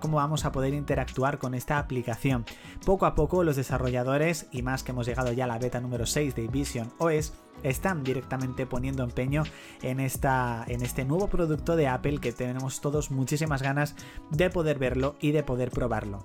cómo 0.00 0.18
vamos 0.18 0.44
a 0.44 0.52
poder 0.52 0.74
interactuar 0.74 1.38
con 1.38 1.54
esta 1.54 1.78
aplicación. 1.78 2.44
Poco 2.84 3.06
a 3.06 3.14
poco 3.14 3.44
los 3.44 3.56
desarrolladores 3.56 4.46
y 4.52 4.62
más 4.62 4.82
que 4.82 4.92
hemos 4.92 5.06
llegado 5.06 5.32
ya 5.32 5.44
a 5.44 5.48
la 5.48 5.58
beta 5.58 5.80
número 5.80 6.06
6 6.06 6.34
de 6.34 6.48
Vision 6.48 6.92
OS 6.98 7.32
están 7.62 8.04
directamente 8.04 8.66
poniendo 8.66 9.02
empeño 9.02 9.44
en, 9.82 10.00
esta, 10.00 10.64
en 10.68 10.82
este 10.82 11.04
nuevo 11.04 11.28
producto 11.28 11.76
de 11.76 11.88
Apple 11.88 12.18
que 12.18 12.32
tenemos 12.32 12.80
todos 12.80 13.10
muchísimas 13.10 13.62
ganas 13.62 13.94
de 14.30 14.50
poder 14.50 14.78
verlo 14.78 15.16
y 15.20 15.32
de 15.32 15.42
poder 15.42 15.70
probarlo. 15.70 16.22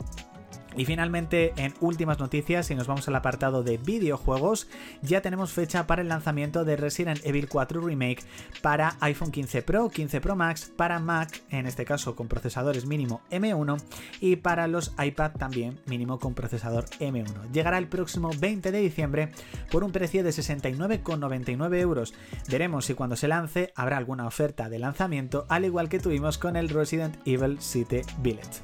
Y 0.75 0.86
finalmente, 0.86 1.53
en 1.56 1.74
últimas 1.82 2.20
noticias, 2.20 2.68
si 2.68 2.75
nos 2.75 2.88
vamos 2.88 3.08
al 3.08 3.15
apartado 3.15 3.63
de 3.63 3.77
videojuegos, 3.77 4.68
ya 5.01 5.22
tenemos 5.22 5.51
fecha 5.51 5.86
para 5.86 6.01
el 6.01 6.10
lanzamiento 6.10 6.65
de 6.65 6.75
Resident 6.75 7.20
Evil 7.25 7.48
4 7.48 7.82
Remake 7.82 8.24
para 8.62 8.96
iPhone 9.01 9.32
15 9.32 9.62
Pro, 9.62 9.89
15 9.89 10.22
Pro 10.22 10.36
Max, 10.36 10.72
para 10.75 11.00
Mac, 11.00 11.42
en 11.50 11.68
este 11.68 11.86
caso 11.86 12.15
con 12.15 12.27
procesadores 12.27 12.86
mínimo 12.86 13.22
M1, 13.30 13.82
y 14.20 14.38
para 14.38 14.68
los 14.68 14.94
iPad 15.03 15.32
también 15.34 15.80
mínimo 15.86 16.20
con 16.20 16.34
procesador 16.34 16.86
M1. 17.00 17.51
Llegará 17.51 17.77
el 17.77 17.88
próximo 17.88 18.32
20 18.39 18.72
de 18.72 18.80
diciembre 18.80 19.32
por 19.72 19.84
un 19.84 19.92
precio 19.92 20.24
de 20.24 20.32
69,99 20.32 21.80
euros. 21.80 22.13
Veremos 22.50 22.86
si 22.86 22.94
cuando 22.94 23.15
se 23.15 23.27
lance 23.27 23.72
habrá 23.75 23.98
alguna 23.98 24.25
oferta 24.25 24.70
de 24.70 24.80
lanzamiento, 24.80 25.46
al 25.50 25.65
igual 25.65 25.89
que 25.89 26.00
tuvimos 26.00 26.38
con 26.38 26.56
el 26.56 26.70
Resident 26.70 27.15
Evil 27.25 27.62
City 27.62 28.01
Village. 28.20 28.62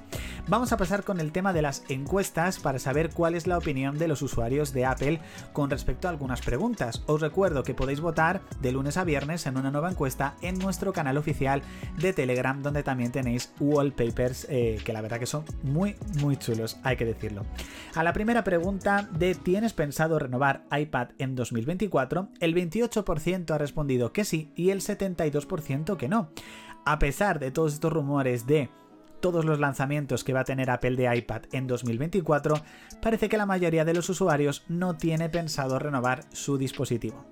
Vamos 0.47 0.71
a 0.71 0.77
pasar 0.77 1.03
con 1.03 1.19
el 1.19 1.31
tema 1.31 1.53
de 1.53 1.61
las 1.61 1.83
para 2.61 2.79
saber 2.79 3.09
cuál 3.11 3.35
es 3.35 3.47
la 3.47 3.57
opinión 3.57 3.97
de 3.97 4.07
los 4.07 4.21
usuarios 4.21 4.73
de 4.73 4.85
Apple 4.85 5.19
con 5.53 5.69
respecto 5.69 6.07
a 6.07 6.11
algunas 6.11 6.41
preguntas. 6.41 7.03
Os 7.05 7.21
recuerdo 7.21 7.63
que 7.63 7.73
podéis 7.73 8.01
votar 8.01 8.41
de 8.61 8.71
lunes 8.71 8.97
a 8.97 9.03
viernes 9.03 9.45
en 9.45 9.57
una 9.57 9.71
nueva 9.71 9.89
encuesta 9.89 10.35
en 10.41 10.59
nuestro 10.59 10.93
canal 10.93 11.17
oficial 11.17 11.61
de 11.97 12.13
Telegram 12.13 12.61
donde 12.61 12.83
también 12.83 13.11
tenéis 13.11 13.53
wallpapers 13.59 14.47
eh, 14.49 14.79
que 14.83 14.93
la 14.93 15.01
verdad 15.01 15.19
que 15.19 15.25
son 15.25 15.43
muy 15.63 15.95
muy 16.21 16.37
chulos, 16.37 16.77
hay 16.83 16.97
que 16.97 17.05
decirlo. 17.05 17.45
A 17.95 18.03
la 18.03 18.13
primera 18.13 18.43
pregunta 18.43 19.07
de 19.11 19.35
¿tienes 19.35 19.73
pensado 19.73 20.19
renovar 20.19 20.63
iPad 20.71 21.09
en 21.17 21.35
2024? 21.35 22.29
El 22.39 22.55
28% 22.55 23.51
ha 23.51 23.57
respondido 23.57 24.11
que 24.13 24.25
sí 24.25 24.51
y 24.55 24.71
el 24.71 24.81
72% 24.81 25.97
que 25.97 26.07
no. 26.07 26.29
A 26.85 26.99
pesar 26.99 27.39
de 27.39 27.51
todos 27.51 27.73
estos 27.73 27.93
rumores 27.93 28.47
de 28.47 28.69
todos 29.19 29.45
los 29.45 29.59
lanzamientos 29.59 30.23
que 30.23 30.33
va 30.33 30.41
a 30.41 30.45
tener 30.45 30.69
Apple 30.69 30.95
de 30.95 31.15
iPad 31.15 31.43
en 31.51 31.67
2024, 31.67 32.55
parece 33.01 33.29
que 33.29 33.37
la 33.37 33.45
mayoría 33.45 33.85
de 33.85 33.93
los 33.93 34.09
usuarios 34.09 34.63
no 34.67 34.95
tiene 34.95 35.29
pensado 35.29 35.79
renovar 35.79 36.23
su 36.31 36.57
dispositivo. 36.57 37.25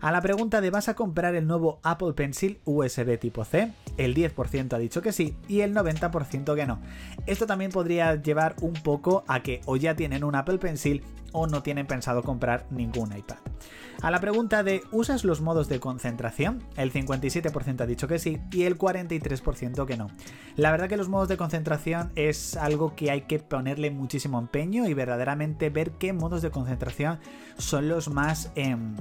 A 0.00 0.12
la 0.12 0.20
pregunta 0.20 0.60
de 0.60 0.70
¿vas 0.70 0.88
a 0.88 0.94
comprar 0.94 1.34
el 1.34 1.46
nuevo 1.46 1.80
Apple 1.82 2.12
Pencil 2.12 2.60
USB 2.64 3.18
tipo 3.18 3.44
C? 3.44 3.72
El 3.96 4.14
10% 4.14 4.74
ha 4.74 4.78
dicho 4.78 5.00
que 5.00 5.12
sí 5.12 5.36
y 5.48 5.60
el 5.60 5.74
90% 5.74 6.54
que 6.54 6.66
no. 6.66 6.80
Esto 7.26 7.46
también 7.46 7.70
podría 7.70 8.14
llevar 8.16 8.56
un 8.60 8.74
poco 8.74 9.24
a 9.28 9.40
que 9.40 9.60
o 9.66 9.76
ya 9.76 9.94
tienen 9.94 10.24
un 10.24 10.34
Apple 10.34 10.58
Pencil 10.58 11.02
o 11.32 11.46
no 11.46 11.62
tienen 11.62 11.86
pensado 11.86 12.22
comprar 12.22 12.66
ningún 12.70 13.16
iPad. 13.16 13.36
A 14.04 14.10
la 14.10 14.20
pregunta 14.20 14.62
de 14.62 14.82
¿usas 14.92 15.24
los 15.24 15.40
modos 15.40 15.66
de 15.70 15.80
concentración? 15.80 16.62
El 16.76 16.92
57% 16.92 17.80
ha 17.80 17.86
dicho 17.86 18.06
que 18.06 18.18
sí 18.18 18.38
y 18.52 18.64
el 18.64 18.76
43% 18.76 19.86
que 19.86 19.96
no. 19.96 20.10
La 20.56 20.70
verdad 20.70 20.90
que 20.90 20.98
los 20.98 21.08
modos 21.08 21.28
de 21.30 21.38
concentración 21.38 22.12
es 22.14 22.54
algo 22.58 22.94
que 22.94 23.10
hay 23.10 23.22
que 23.22 23.38
ponerle 23.38 23.90
muchísimo 23.90 24.38
empeño 24.38 24.86
y 24.86 24.92
verdaderamente 24.92 25.70
ver 25.70 25.92
qué 25.92 26.12
modos 26.12 26.42
de 26.42 26.50
concentración 26.50 27.18
son 27.56 27.88
los 27.88 28.10
más... 28.10 28.52
Em, 28.56 28.94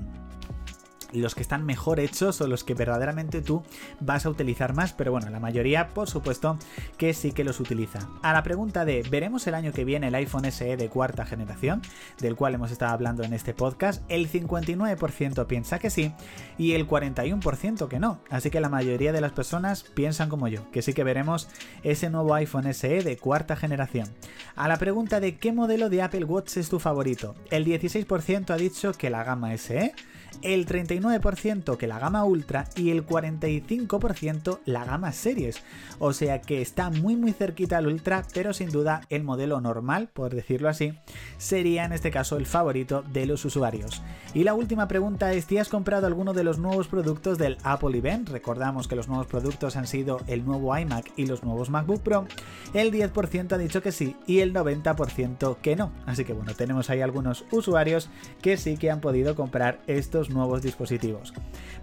los 1.13 1.36
que 1.36 1.41
están 1.41 1.65
mejor 1.65 2.00
hechos 2.00 2.41
o 2.41 2.48
los 2.48 2.63
que 2.63 2.74
verdaderamente 2.74 3.41
tú 3.41 3.63
vas 4.00 4.25
a 4.25 4.29
utilizar 4.29 4.74
más, 4.74 4.93
pero 4.93 5.12
bueno, 5.12 5.29
la 5.29 5.39
mayoría 5.39 5.89
por 5.89 6.10
supuesto 6.10 6.58
que 6.98 7.13
sí 7.13 7.32
que 7.32 7.43
los 7.43 7.60
utiliza. 7.60 8.00
A 8.22 8.34
la 8.34 8.43
pregunta 8.43 8.86
de 8.86 9.03
¿veremos 9.10 9.46
el 9.48 9.55
año 9.55 9.72
que 9.72 9.86
viene 9.86 10.08
el 10.08 10.15
iPhone 10.15 10.51
SE 10.51 10.77
de 10.77 10.89
cuarta 10.89 11.25
generación? 11.25 11.82
Del 12.20 12.36
cual 12.36 12.55
hemos 12.55 12.72
estado 12.72 12.93
hablando 12.93 13.24
en 13.24 13.34
este 13.34 13.53
podcast, 13.53 14.03
el 14.10 14.29
59% 14.29 15.46
piensa 15.48 15.79
que 15.79 15.89
sí 15.89 16.13
y 16.58 16.74
el 16.74 16.88
41% 16.88 17.88
que 17.88 18.00
no, 18.00 18.20
así 18.29 18.50
que 18.50 18.62
la 18.62 18.70
mayoría 18.70 19.13
de 19.13 19.22
las 19.22 19.32
personas 19.32 19.84
piensan 19.84 20.29
como 20.29 20.48
yo, 20.48 20.70
que 20.72 20.82
sí 20.82 20.93
que 20.93 21.03
veremos 21.03 21.50
ese 21.84 22.10
nuevo 22.10 22.34
iPhone 22.34 22.74
SE 22.74 23.03
de 23.03 23.17
cuarta 23.17 23.55
generación. 23.55 24.08
A 24.55 24.67
la 24.67 24.77
pregunta 24.77 25.20
de 25.20 25.38
¿qué 25.38 25.51
modelo 25.51 25.89
de 25.89 26.01
Apple 26.01 26.25
Watch 26.25 26.58
es 26.58 26.70
tu 26.70 26.79
favorito? 26.79 27.36
El 27.50 27.65
16% 27.65 28.50
ha 28.51 28.58
dicho 28.58 28.93
que 28.93 29.10
la 29.10 29.24
gama 29.24 29.55
SE, 29.58 29.93
el 30.42 30.66
39% 30.66 31.78
que 31.78 31.88
la 31.88 32.00
gama 32.00 32.25
Ultra 32.25 32.68
y 32.75 32.92
el 32.92 33.06
45% 33.06 34.60
la 34.66 34.86
gama 34.86 35.12
Series. 35.12 35.62
O 36.00 36.13
sea 36.13 36.42
que 36.42 36.62
está 36.62 36.90
muy 36.90 37.16
muy 37.16 37.32
cerquita 37.32 37.78
al 37.78 37.88
Ultra, 37.88 38.24
pero 38.34 38.54
sin 38.54 38.70
duda 38.70 39.02
el 39.10 39.24
modelo 39.24 39.62
normal, 39.62 40.10
por 40.12 40.34
decirlo 40.34 40.70
así, 40.70 40.94
sería 41.38 41.86
en 41.86 41.94
este 41.94 42.12
caso 42.12 42.38
el 42.38 42.46
favorito 42.46 43.04
de 43.13 43.25
los 43.25 43.46
usuarios. 43.46 44.02
Y 44.34 44.44
la 44.44 44.54
última 44.54 44.88
pregunta 44.88 45.34
es 45.34 45.46
si 45.46 45.58
has 45.58 45.70
comprado 45.70 46.08
alguno 46.08 46.34
de 46.34 46.44
los 46.44 46.58
nuevos 46.58 46.88
productos 46.88 47.38
del 47.38 47.58
Apple 47.63 47.98
Event. 47.98 48.30
Recordamos 48.30 48.88
que 48.88 48.96
los 48.96 49.08
nuevos 49.08 49.28
productos 49.28 49.75
han 49.75 49.88
sido 49.88 50.22
el 50.28 50.46
nuevo 50.46 50.78
iMac 50.78 51.12
y 51.16 51.25
los 51.25 51.44
nuevos 51.44 51.70
MacBook 51.70 52.02
Pro. 52.02 52.25
El 52.74 52.92
10% 52.92 53.52
ha 53.52 53.58
dicho 53.58 53.82
que 53.82 53.92
sí 53.92 54.16
y 54.25 54.40
el 54.40 54.54
90% 54.54 55.58
que 55.62 55.75
no. 55.75 55.92
Así 56.06 56.25
que 56.25 56.34
bueno, 56.34 56.54
tenemos 56.56 56.90
ahí 56.90 57.02
algunos 57.02 57.46
usuarios 57.52 58.10
que 58.42 58.58
sí 58.58 58.78
que 58.78 58.92
han 58.92 59.02
podido 59.02 59.36
comprar 59.36 59.80
estos 59.88 60.23
nuevos 60.30 60.62
dispositivos. 60.62 61.34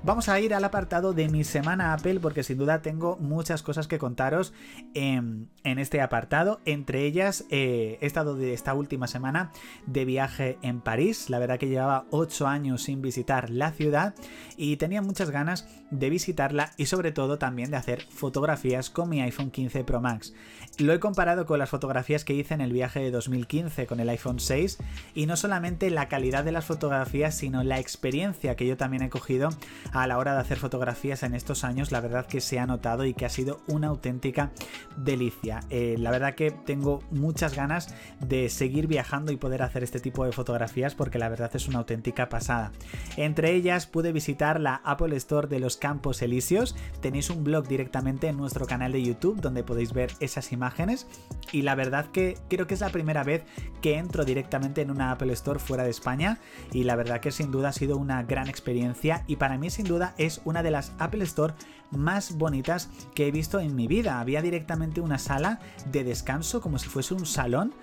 Vamos 0.03 0.29
a 0.29 0.41
ir 0.41 0.55
al 0.55 0.65
apartado 0.65 1.13
de 1.13 1.29
mi 1.29 1.45
semana 1.45 1.93
Apple 1.93 2.21
porque 2.21 2.43
sin 2.43 2.59
duda 2.59 2.83
tengo 2.83 3.17
muchas 3.19 3.63
cosas 3.63 3.89
que 3.89 3.99
contaros 3.99 4.53
en, 4.95 5.51
este 5.65 6.01
apartado. 6.01 6.61
Entre 6.65 7.05
ellas 7.05 7.45
eh, 7.51 7.99
he 8.01 8.07
estado 8.07 8.37
de 8.37 8.53
esta 8.53 8.75
última 8.75 9.07
semana 9.07 9.53
de 9.87 10.05
viaje 10.05 10.59
en 10.63 10.81
París. 10.81 11.31
La 11.31 11.39
verdad 11.39 11.59
que 11.59 11.69
llevaba 11.69 12.07
8 12.11 12.47
años 12.47 12.83
sin 12.83 13.03
visitar 13.03 13.51
la 13.51 13.73
ciudad 13.73 14.15
y 14.57 14.77
tenía 14.77 15.03
muchas 15.03 15.31
ganas 15.31 15.69
de 15.91 16.11
visitarla 16.11 16.71
y 16.77 16.87
sobre 16.87 17.13
todo 17.13 17.39
también 17.39 17.71
de 17.71 17.77
hacer 17.77 18.03
fotografías 18.03 18.91
con 18.91 19.09
mi 19.09 19.21
iPhone 19.21 19.51
15 19.51 19.85
Pro 19.85 20.01
Max. 20.01 20.33
Lo 20.79 20.93
he 20.93 21.01
comparado 21.01 21.47
con 21.47 21.59
las 21.59 21.69
fotografías 21.69 22.25
que 22.25 22.35
hice 22.35 22.55
en 22.55 22.61
el 22.61 22.73
viaje 22.73 23.01
de 23.01 23.11
2015 23.11 23.87
con 23.87 24.01
el 24.01 24.09
iPhone 24.09 24.41
6 24.41 24.79
y 25.15 25.27
no 25.27 25.37
solamente 25.37 25.91
la 25.91 26.09
calidad 26.09 26.45
de 26.45 26.53
las 26.53 26.65
fotografías 26.65 27.37
sino 27.37 27.63
la 27.63 27.79
experiencia 27.79 28.30
que 28.31 28.67
yo 28.67 28.77
también 28.77 29.03
he 29.03 29.11
cogido 29.11 29.51
a 29.93 30.07
la 30.07 30.19
hora 30.19 30.35
de 30.35 30.41
hacer 30.41 30.59
fotografías 30.59 31.23
en 31.23 31.35
estos 31.35 31.65
años, 31.65 31.93
la 31.93 32.01
verdad 32.01 32.27
que 32.27 32.41
se 32.41 32.59
ha 32.59 32.67
notado 32.67 33.05
y 33.05 33.15
que 33.15 33.27
ha 33.27 33.29
sido 33.29 33.61
una 33.67 33.89
auténtica 33.89 34.51
delicia. 34.97 35.61
Eh, 35.71 35.97
la 35.99 36.11
verdad 36.11 36.35
que 36.35 36.51
tengo 36.51 37.03
muchas 37.11 37.55
ganas 37.55 37.95
de 38.21 38.49
seguir 38.49 38.87
viajando 38.87 39.33
y 39.33 39.37
poder 39.37 39.63
hacer 39.63 39.83
este 39.83 40.01
tipo 40.01 40.25
de 40.25 40.33
fotografías 40.33 40.95
porque 40.95 41.19
la 41.19 41.29
verdad 41.29 41.51
es 41.55 41.69
una 41.69 41.79
auténtica 41.79 42.29
pasada. 42.29 42.73
Entre 43.17 43.53
ellas 43.53 43.87
pude 43.87 44.13
visitar 44.13 44.61
la 44.61 44.81
Apple 44.85 45.17
Store 45.17 45.49
de 45.49 45.61
los 45.61 45.77
Campos 45.77 46.23
Elíseos, 46.23 46.77
tenéis 47.01 47.31
un 47.31 47.45
blog 47.45 47.67
directamente 47.67 48.29
en 48.29 48.37
nuestro 48.37 48.67
canal 48.67 48.93
de 48.93 49.03
YouTube 49.03 49.41
donde 49.41 49.65
podéis 49.65 49.93
ver 49.93 50.13
esas 50.21 50.53
imágenes 50.53 51.07
y 51.53 51.63
la 51.63 51.75
verdad 51.75 52.07
que 52.07 52.39
creo 52.49 52.67
que 52.67 52.75
es 52.75 52.81
la 52.81 52.91
primera 52.91 53.25
vez 53.25 53.45
que 53.83 53.97
entro 53.97 54.25
directamente 54.25 54.83
en 54.83 54.91
una 54.91 55.13
Apple 55.13 55.33
Store 55.33 55.59
fuera 55.59 55.85
de 55.85 55.91
España 55.91 56.39
y 56.73 56.85
la 56.85 56.97
verdad 56.97 57.21
que 57.21 57.31
sin 57.31 57.51
duda 57.51 57.71
ha 57.71 57.73
sido 57.73 57.97
una 57.97 58.20
gran 58.23 58.49
experiencia 58.49 59.25
y 59.27 59.37
para 59.37 59.59
mí 59.59 59.71
sin 59.71 59.87
duda 59.87 60.15
es 60.19 60.41
una 60.45 60.63
de 60.63 60.71
las 60.71 60.93
Apple 60.99 61.25
Store 61.25 61.55
más 61.91 62.37
bonitas 62.37 62.89
que 63.15 63.27
he 63.27 63.31
visto 63.31 63.61
en 63.61 63.75
mi 63.75 63.87
vida. 63.87 64.21
Había 64.21 64.43
directamente 64.43 65.01
una 65.01 65.19
sala 65.19 65.61
de 65.91 66.05
descanso 66.05 66.61
como 66.61 66.79
si 66.79 66.89
fuese 66.89 67.15
un 67.15 67.27
salón 67.27 67.75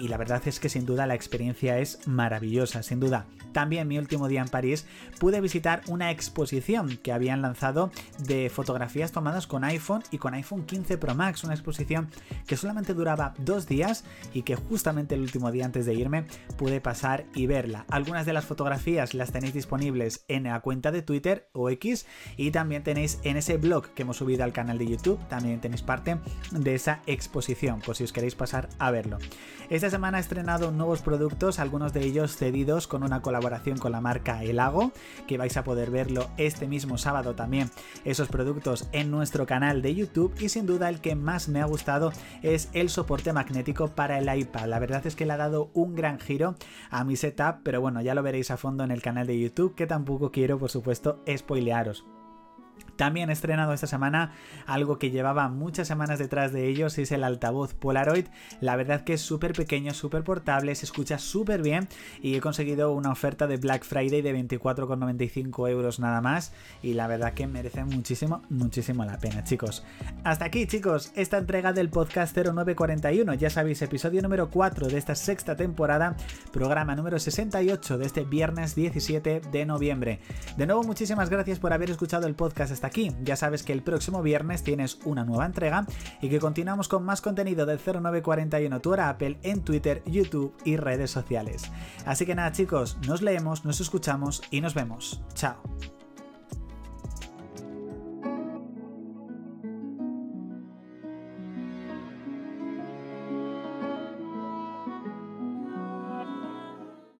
y 0.00 0.08
la 0.08 0.16
verdad 0.16 0.42
es 0.46 0.58
que 0.58 0.70
sin 0.70 0.86
duda 0.86 1.06
la 1.06 1.14
experiencia 1.14 1.78
es 1.78 2.06
maravillosa, 2.08 2.82
sin 2.82 3.00
duda. 3.00 3.26
También 3.52 3.86
mi 3.88 3.98
último 3.98 4.28
día 4.28 4.40
en 4.40 4.48
París 4.48 4.86
pude 5.18 5.40
visitar 5.40 5.82
una 5.88 6.10
exposición 6.10 6.98
que 7.02 7.12
habían 7.12 7.42
lanzado 7.42 7.90
de 8.18 8.48
fotografías 8.48 9.12
tomadas 9.12 9.46
con 9.46 9.64
iPhone 9.64 10.02
y 10.10 10.18
con 10.18 10.34
iPhone 10.34 10.64
15 10.64 10.98
Pro 10.98 11.14
Max, 11.14 11.44
una 11.44 11.54
exposición 11.54 12.08
que 12.46 12.56
solamente 12.56 12.94
duraba 12.94 13.34
dos 13.38 13.66
días 13.66 14.04
y 14.32 14.42
que 14.42 14.56
justamente 14.56 15.16
el 15.16 15.20
último 15.20 15.50
día 15.52 15.66
antes 15.66 15.84
de 15.84 15.94
irme 15.94 16.24
pude 16.56 16.80
pasar 16.80 17.26
y 17.34 17.46
verla. 17.46 17.84
Algunas 17.90 18.24
de 18.24 18.32
las 18.32 18.46
fotografías 18.46 19.14
las 19.14 19.32
tenéis 19.32 19.52
disponibles 19.52 20.24
en 20.28 20.44
la 20.44 20.60
cuenta 20.60 20.92
de 20.92 21.02
Twitter 21.02 21.48
o 21.52 21.68
X 21.70 22.06
y 22.36 22.52
también 22.52 22.82
tenéis 22.82 23.18
en 23.24 23.36
ese 23.36 23.58
blog 23.58 23.88
que 23.94 24.02
hemos 24.02 24.16
subido 24.16 24.44
al 24.44 24.52
canal 24.52 24.78
de 24.78 24.86
YouTube, 24.86 25.20
también 25.28 25.60
tenéis 25.60 25.82
parte 25.82 26.18
de 26.52 26.74
esa 26.74 27.02
exposición 27.06 27.80
por 27.80 27.96
si 27.96 28.04
os 28.04 28.12
queréis 28.12 28.34
pasar 28.34 28.68
a 28.78 28.90
verlo. 28.90 29.18
Esta 29.68 29.89
semana 29.90 30.18
he 30.18 30.20
estrenado 30.20 30.70
nuevos 30.70 31.02
productos, 31.02 31.58
algunos 31.58 31.92
de 31.92 32.04
ellos 32.04 32.36
cedidos 32.36 32.86
con 32.86 33.02
una 33.02 33.22
colaboración 33.22 33.78
con 33.78 33.92
la 33.92 34.00
marca 34.00 34.42
Elago, 34.42 34.92
que 35.26 35.36
vais 35.36 35.56
a 35.56 35.64
poder 35.64 35.90
verlo 35.90 36.28
este 36.36 36.68
mismo 36.68 36.96
sábado 36.96 37.34
también, 37.34 37.70
esos 38.04 38.28
productos 38.28 38.88
en 38.92 39.10
nuestro 39.10 39.46
canal 39.46 39.82
de 39.82 39.94
YouTube 39.94 40.34
y 40.40 40.48
sin 40.48 40.66
duda 40.66 40.88
el 40.88 41.00
que 41.00 41.16
más 41.16 41.48
me 41.48 41.60
ha 41.60 41.64
gustado 41.64 42.12
es 42.42 42.70
el 42.72 42.88
soporte 42.88 43.32
magnético 43.32 43.88
para 43.88 44.18
el 44.18 44.34
iPad. 44.34 44.66
La 44.66 44.78
verdad 44.78 45.06
es 45.06 45.16
que 45.16 45.26
le 45.26 45.32
ha 45.32 45.36
dado 45.36 45.70
un 45.74 45.94
gran 45.94 46.18
giro 46.18 46.54
a 46.90 47.04
mi 47.04 47.16
setup, 47.16 47.62
pero 47.62 47.80
bueno, 47.80 48.00
ya 48.00 48.14
lo 48.14 48.22
veréis 48.22 48.50
a 48.50 48.56
fondo 48.56 48.84
en 48.84 48.92
el 48.92 49.02
canal 49.02 49.26
de 49.26 49.38
YouTube, 49.38 49.74
que 49.74 49.86
tampoco 49.86 50.30
quiero 50.30 50.58
por 50.58 50.70
supuesto 50.70 51.22
spoilearos. 51.28 52.04
También 53.00 53.30
estrenado 53.30 53.72
esta 53.72 53.86
semana 53.86 54.32
algo 54.66 54.98
que 54.98 55.10
llevaba 55.10 55.48
muchas 55.48 55.88
semanas 55.88 56.18
detrás 56.18 56.52
de 56.52 56.68
ellos, 56.68 56.98
es 56.98 57.10
el 57.12 57.24
altavoz 57.24 57.72
Polaroid. 57.72 58.26
La 58.60 58.76
verdad 58.76 59.04
que 59.04 59.14
es 59.14 59.22
súper 59.22 59.54
pequeño, 59.54 59.94
súper 59.94 60.22
portable, 60.22 60.74
se 60.74 60.84
escucha 60.84 61.16
súper 61.16 61.62
bien 61.62 61.88
y 62.20 62.34
he 62.34 62.42
conseguido 62.42 62.92
una 62.92 63.10
oferta 63.10 63.46
de 63.46 63.56
Black 63.56 63.84
Friday 63.84 64.20
de 64.20 64.34
24,95 64.34 65.70
euros 65.70 65.98
nada 65.98 66.20
más 66.20 66.52
y 66.82 66.92
la 66.92 67.06
verdad 67.06 67.32
que 67.32 67.46
merece 67.46 67.84
muchísimo, 67.84 68.42
muchísimo 68.50 69.02
la 69.06 69.16
pena 69.16 69.44
chicos. 69.44 69.82
Hasta 70.22 70.44
aquí 70.44 70.66
chicos, 70.66 71.10
esta 71.16 71.38
entrega 71.38 71.72
del 71.72 71.88
podcast 71.88 72.36
0941, 72.36 73.32
ya 73.32 73.48
sabéis, 73.48 73.80
episodio 73.80 74.20
número 74.20 74.50
4 74.50 74.88
de 74.88 74.98
esta 74.98 75.14
sexta 75.14 75.56
temporada, 75.56 76.18
programa 76.52 76.94
número 76.94 77.18
68 77.18 77.96
de 77.96 78.04
este 78.04 78.24
viernes 78.24 78.74
17 78.74 79.40
de 79.50 79.64
noviembre. 79.64 80.20
De 80.58 80.66
nuevo 80.66 80.82
muchísimas 80.82 81.30
gracias 81.30 81.58
por 81.58 81.72
haber 81.72 81.88
escuchado 81.88 82.26
el 82.26 82.34
podcast 82.34 82.72
hasta 82.72 82.89
aquí. 82.90 83.12
Ya 83.22 83.36
sabes 83.36 83.62
que 83.62 83.72
el 83.72 83.82
próximo 83.82 84.22
viernes 84.22 84.62
tienes 84.62 84.98
una 85.04 85.24
nueva 85.24 85.46
entrega 85.46 85.86
y 86.20 86.28
que 86.28 86.38
continuamos 86.38 86.88
con 86.88 87.04
más 87.04 87.20
contenido 87.20 87.66
del 87.66 87.78
0941 87.78 88.80
Tu 88.80 88.94
Apple 88.94 89.38
en 89.42 89.62
Twitter, 89.62 90.02
YouTube 90.06 90.54
y 90.64 90.76
redes 90.76 91.10
sociales. 91.10 91.70
Así 92.04 92.26
que 92.26 92.34
nada 92.34 92.52
chicos, 92.52 92.98
nos 93.06 93.22
leemos, 93.22 93.64
nos 93.64 93.80
escuchamos 93.80 94.42
y 94.50 94.60
nos 94.60 94.74
vemos. 94.74 95.22
Chao. 95.34 95.99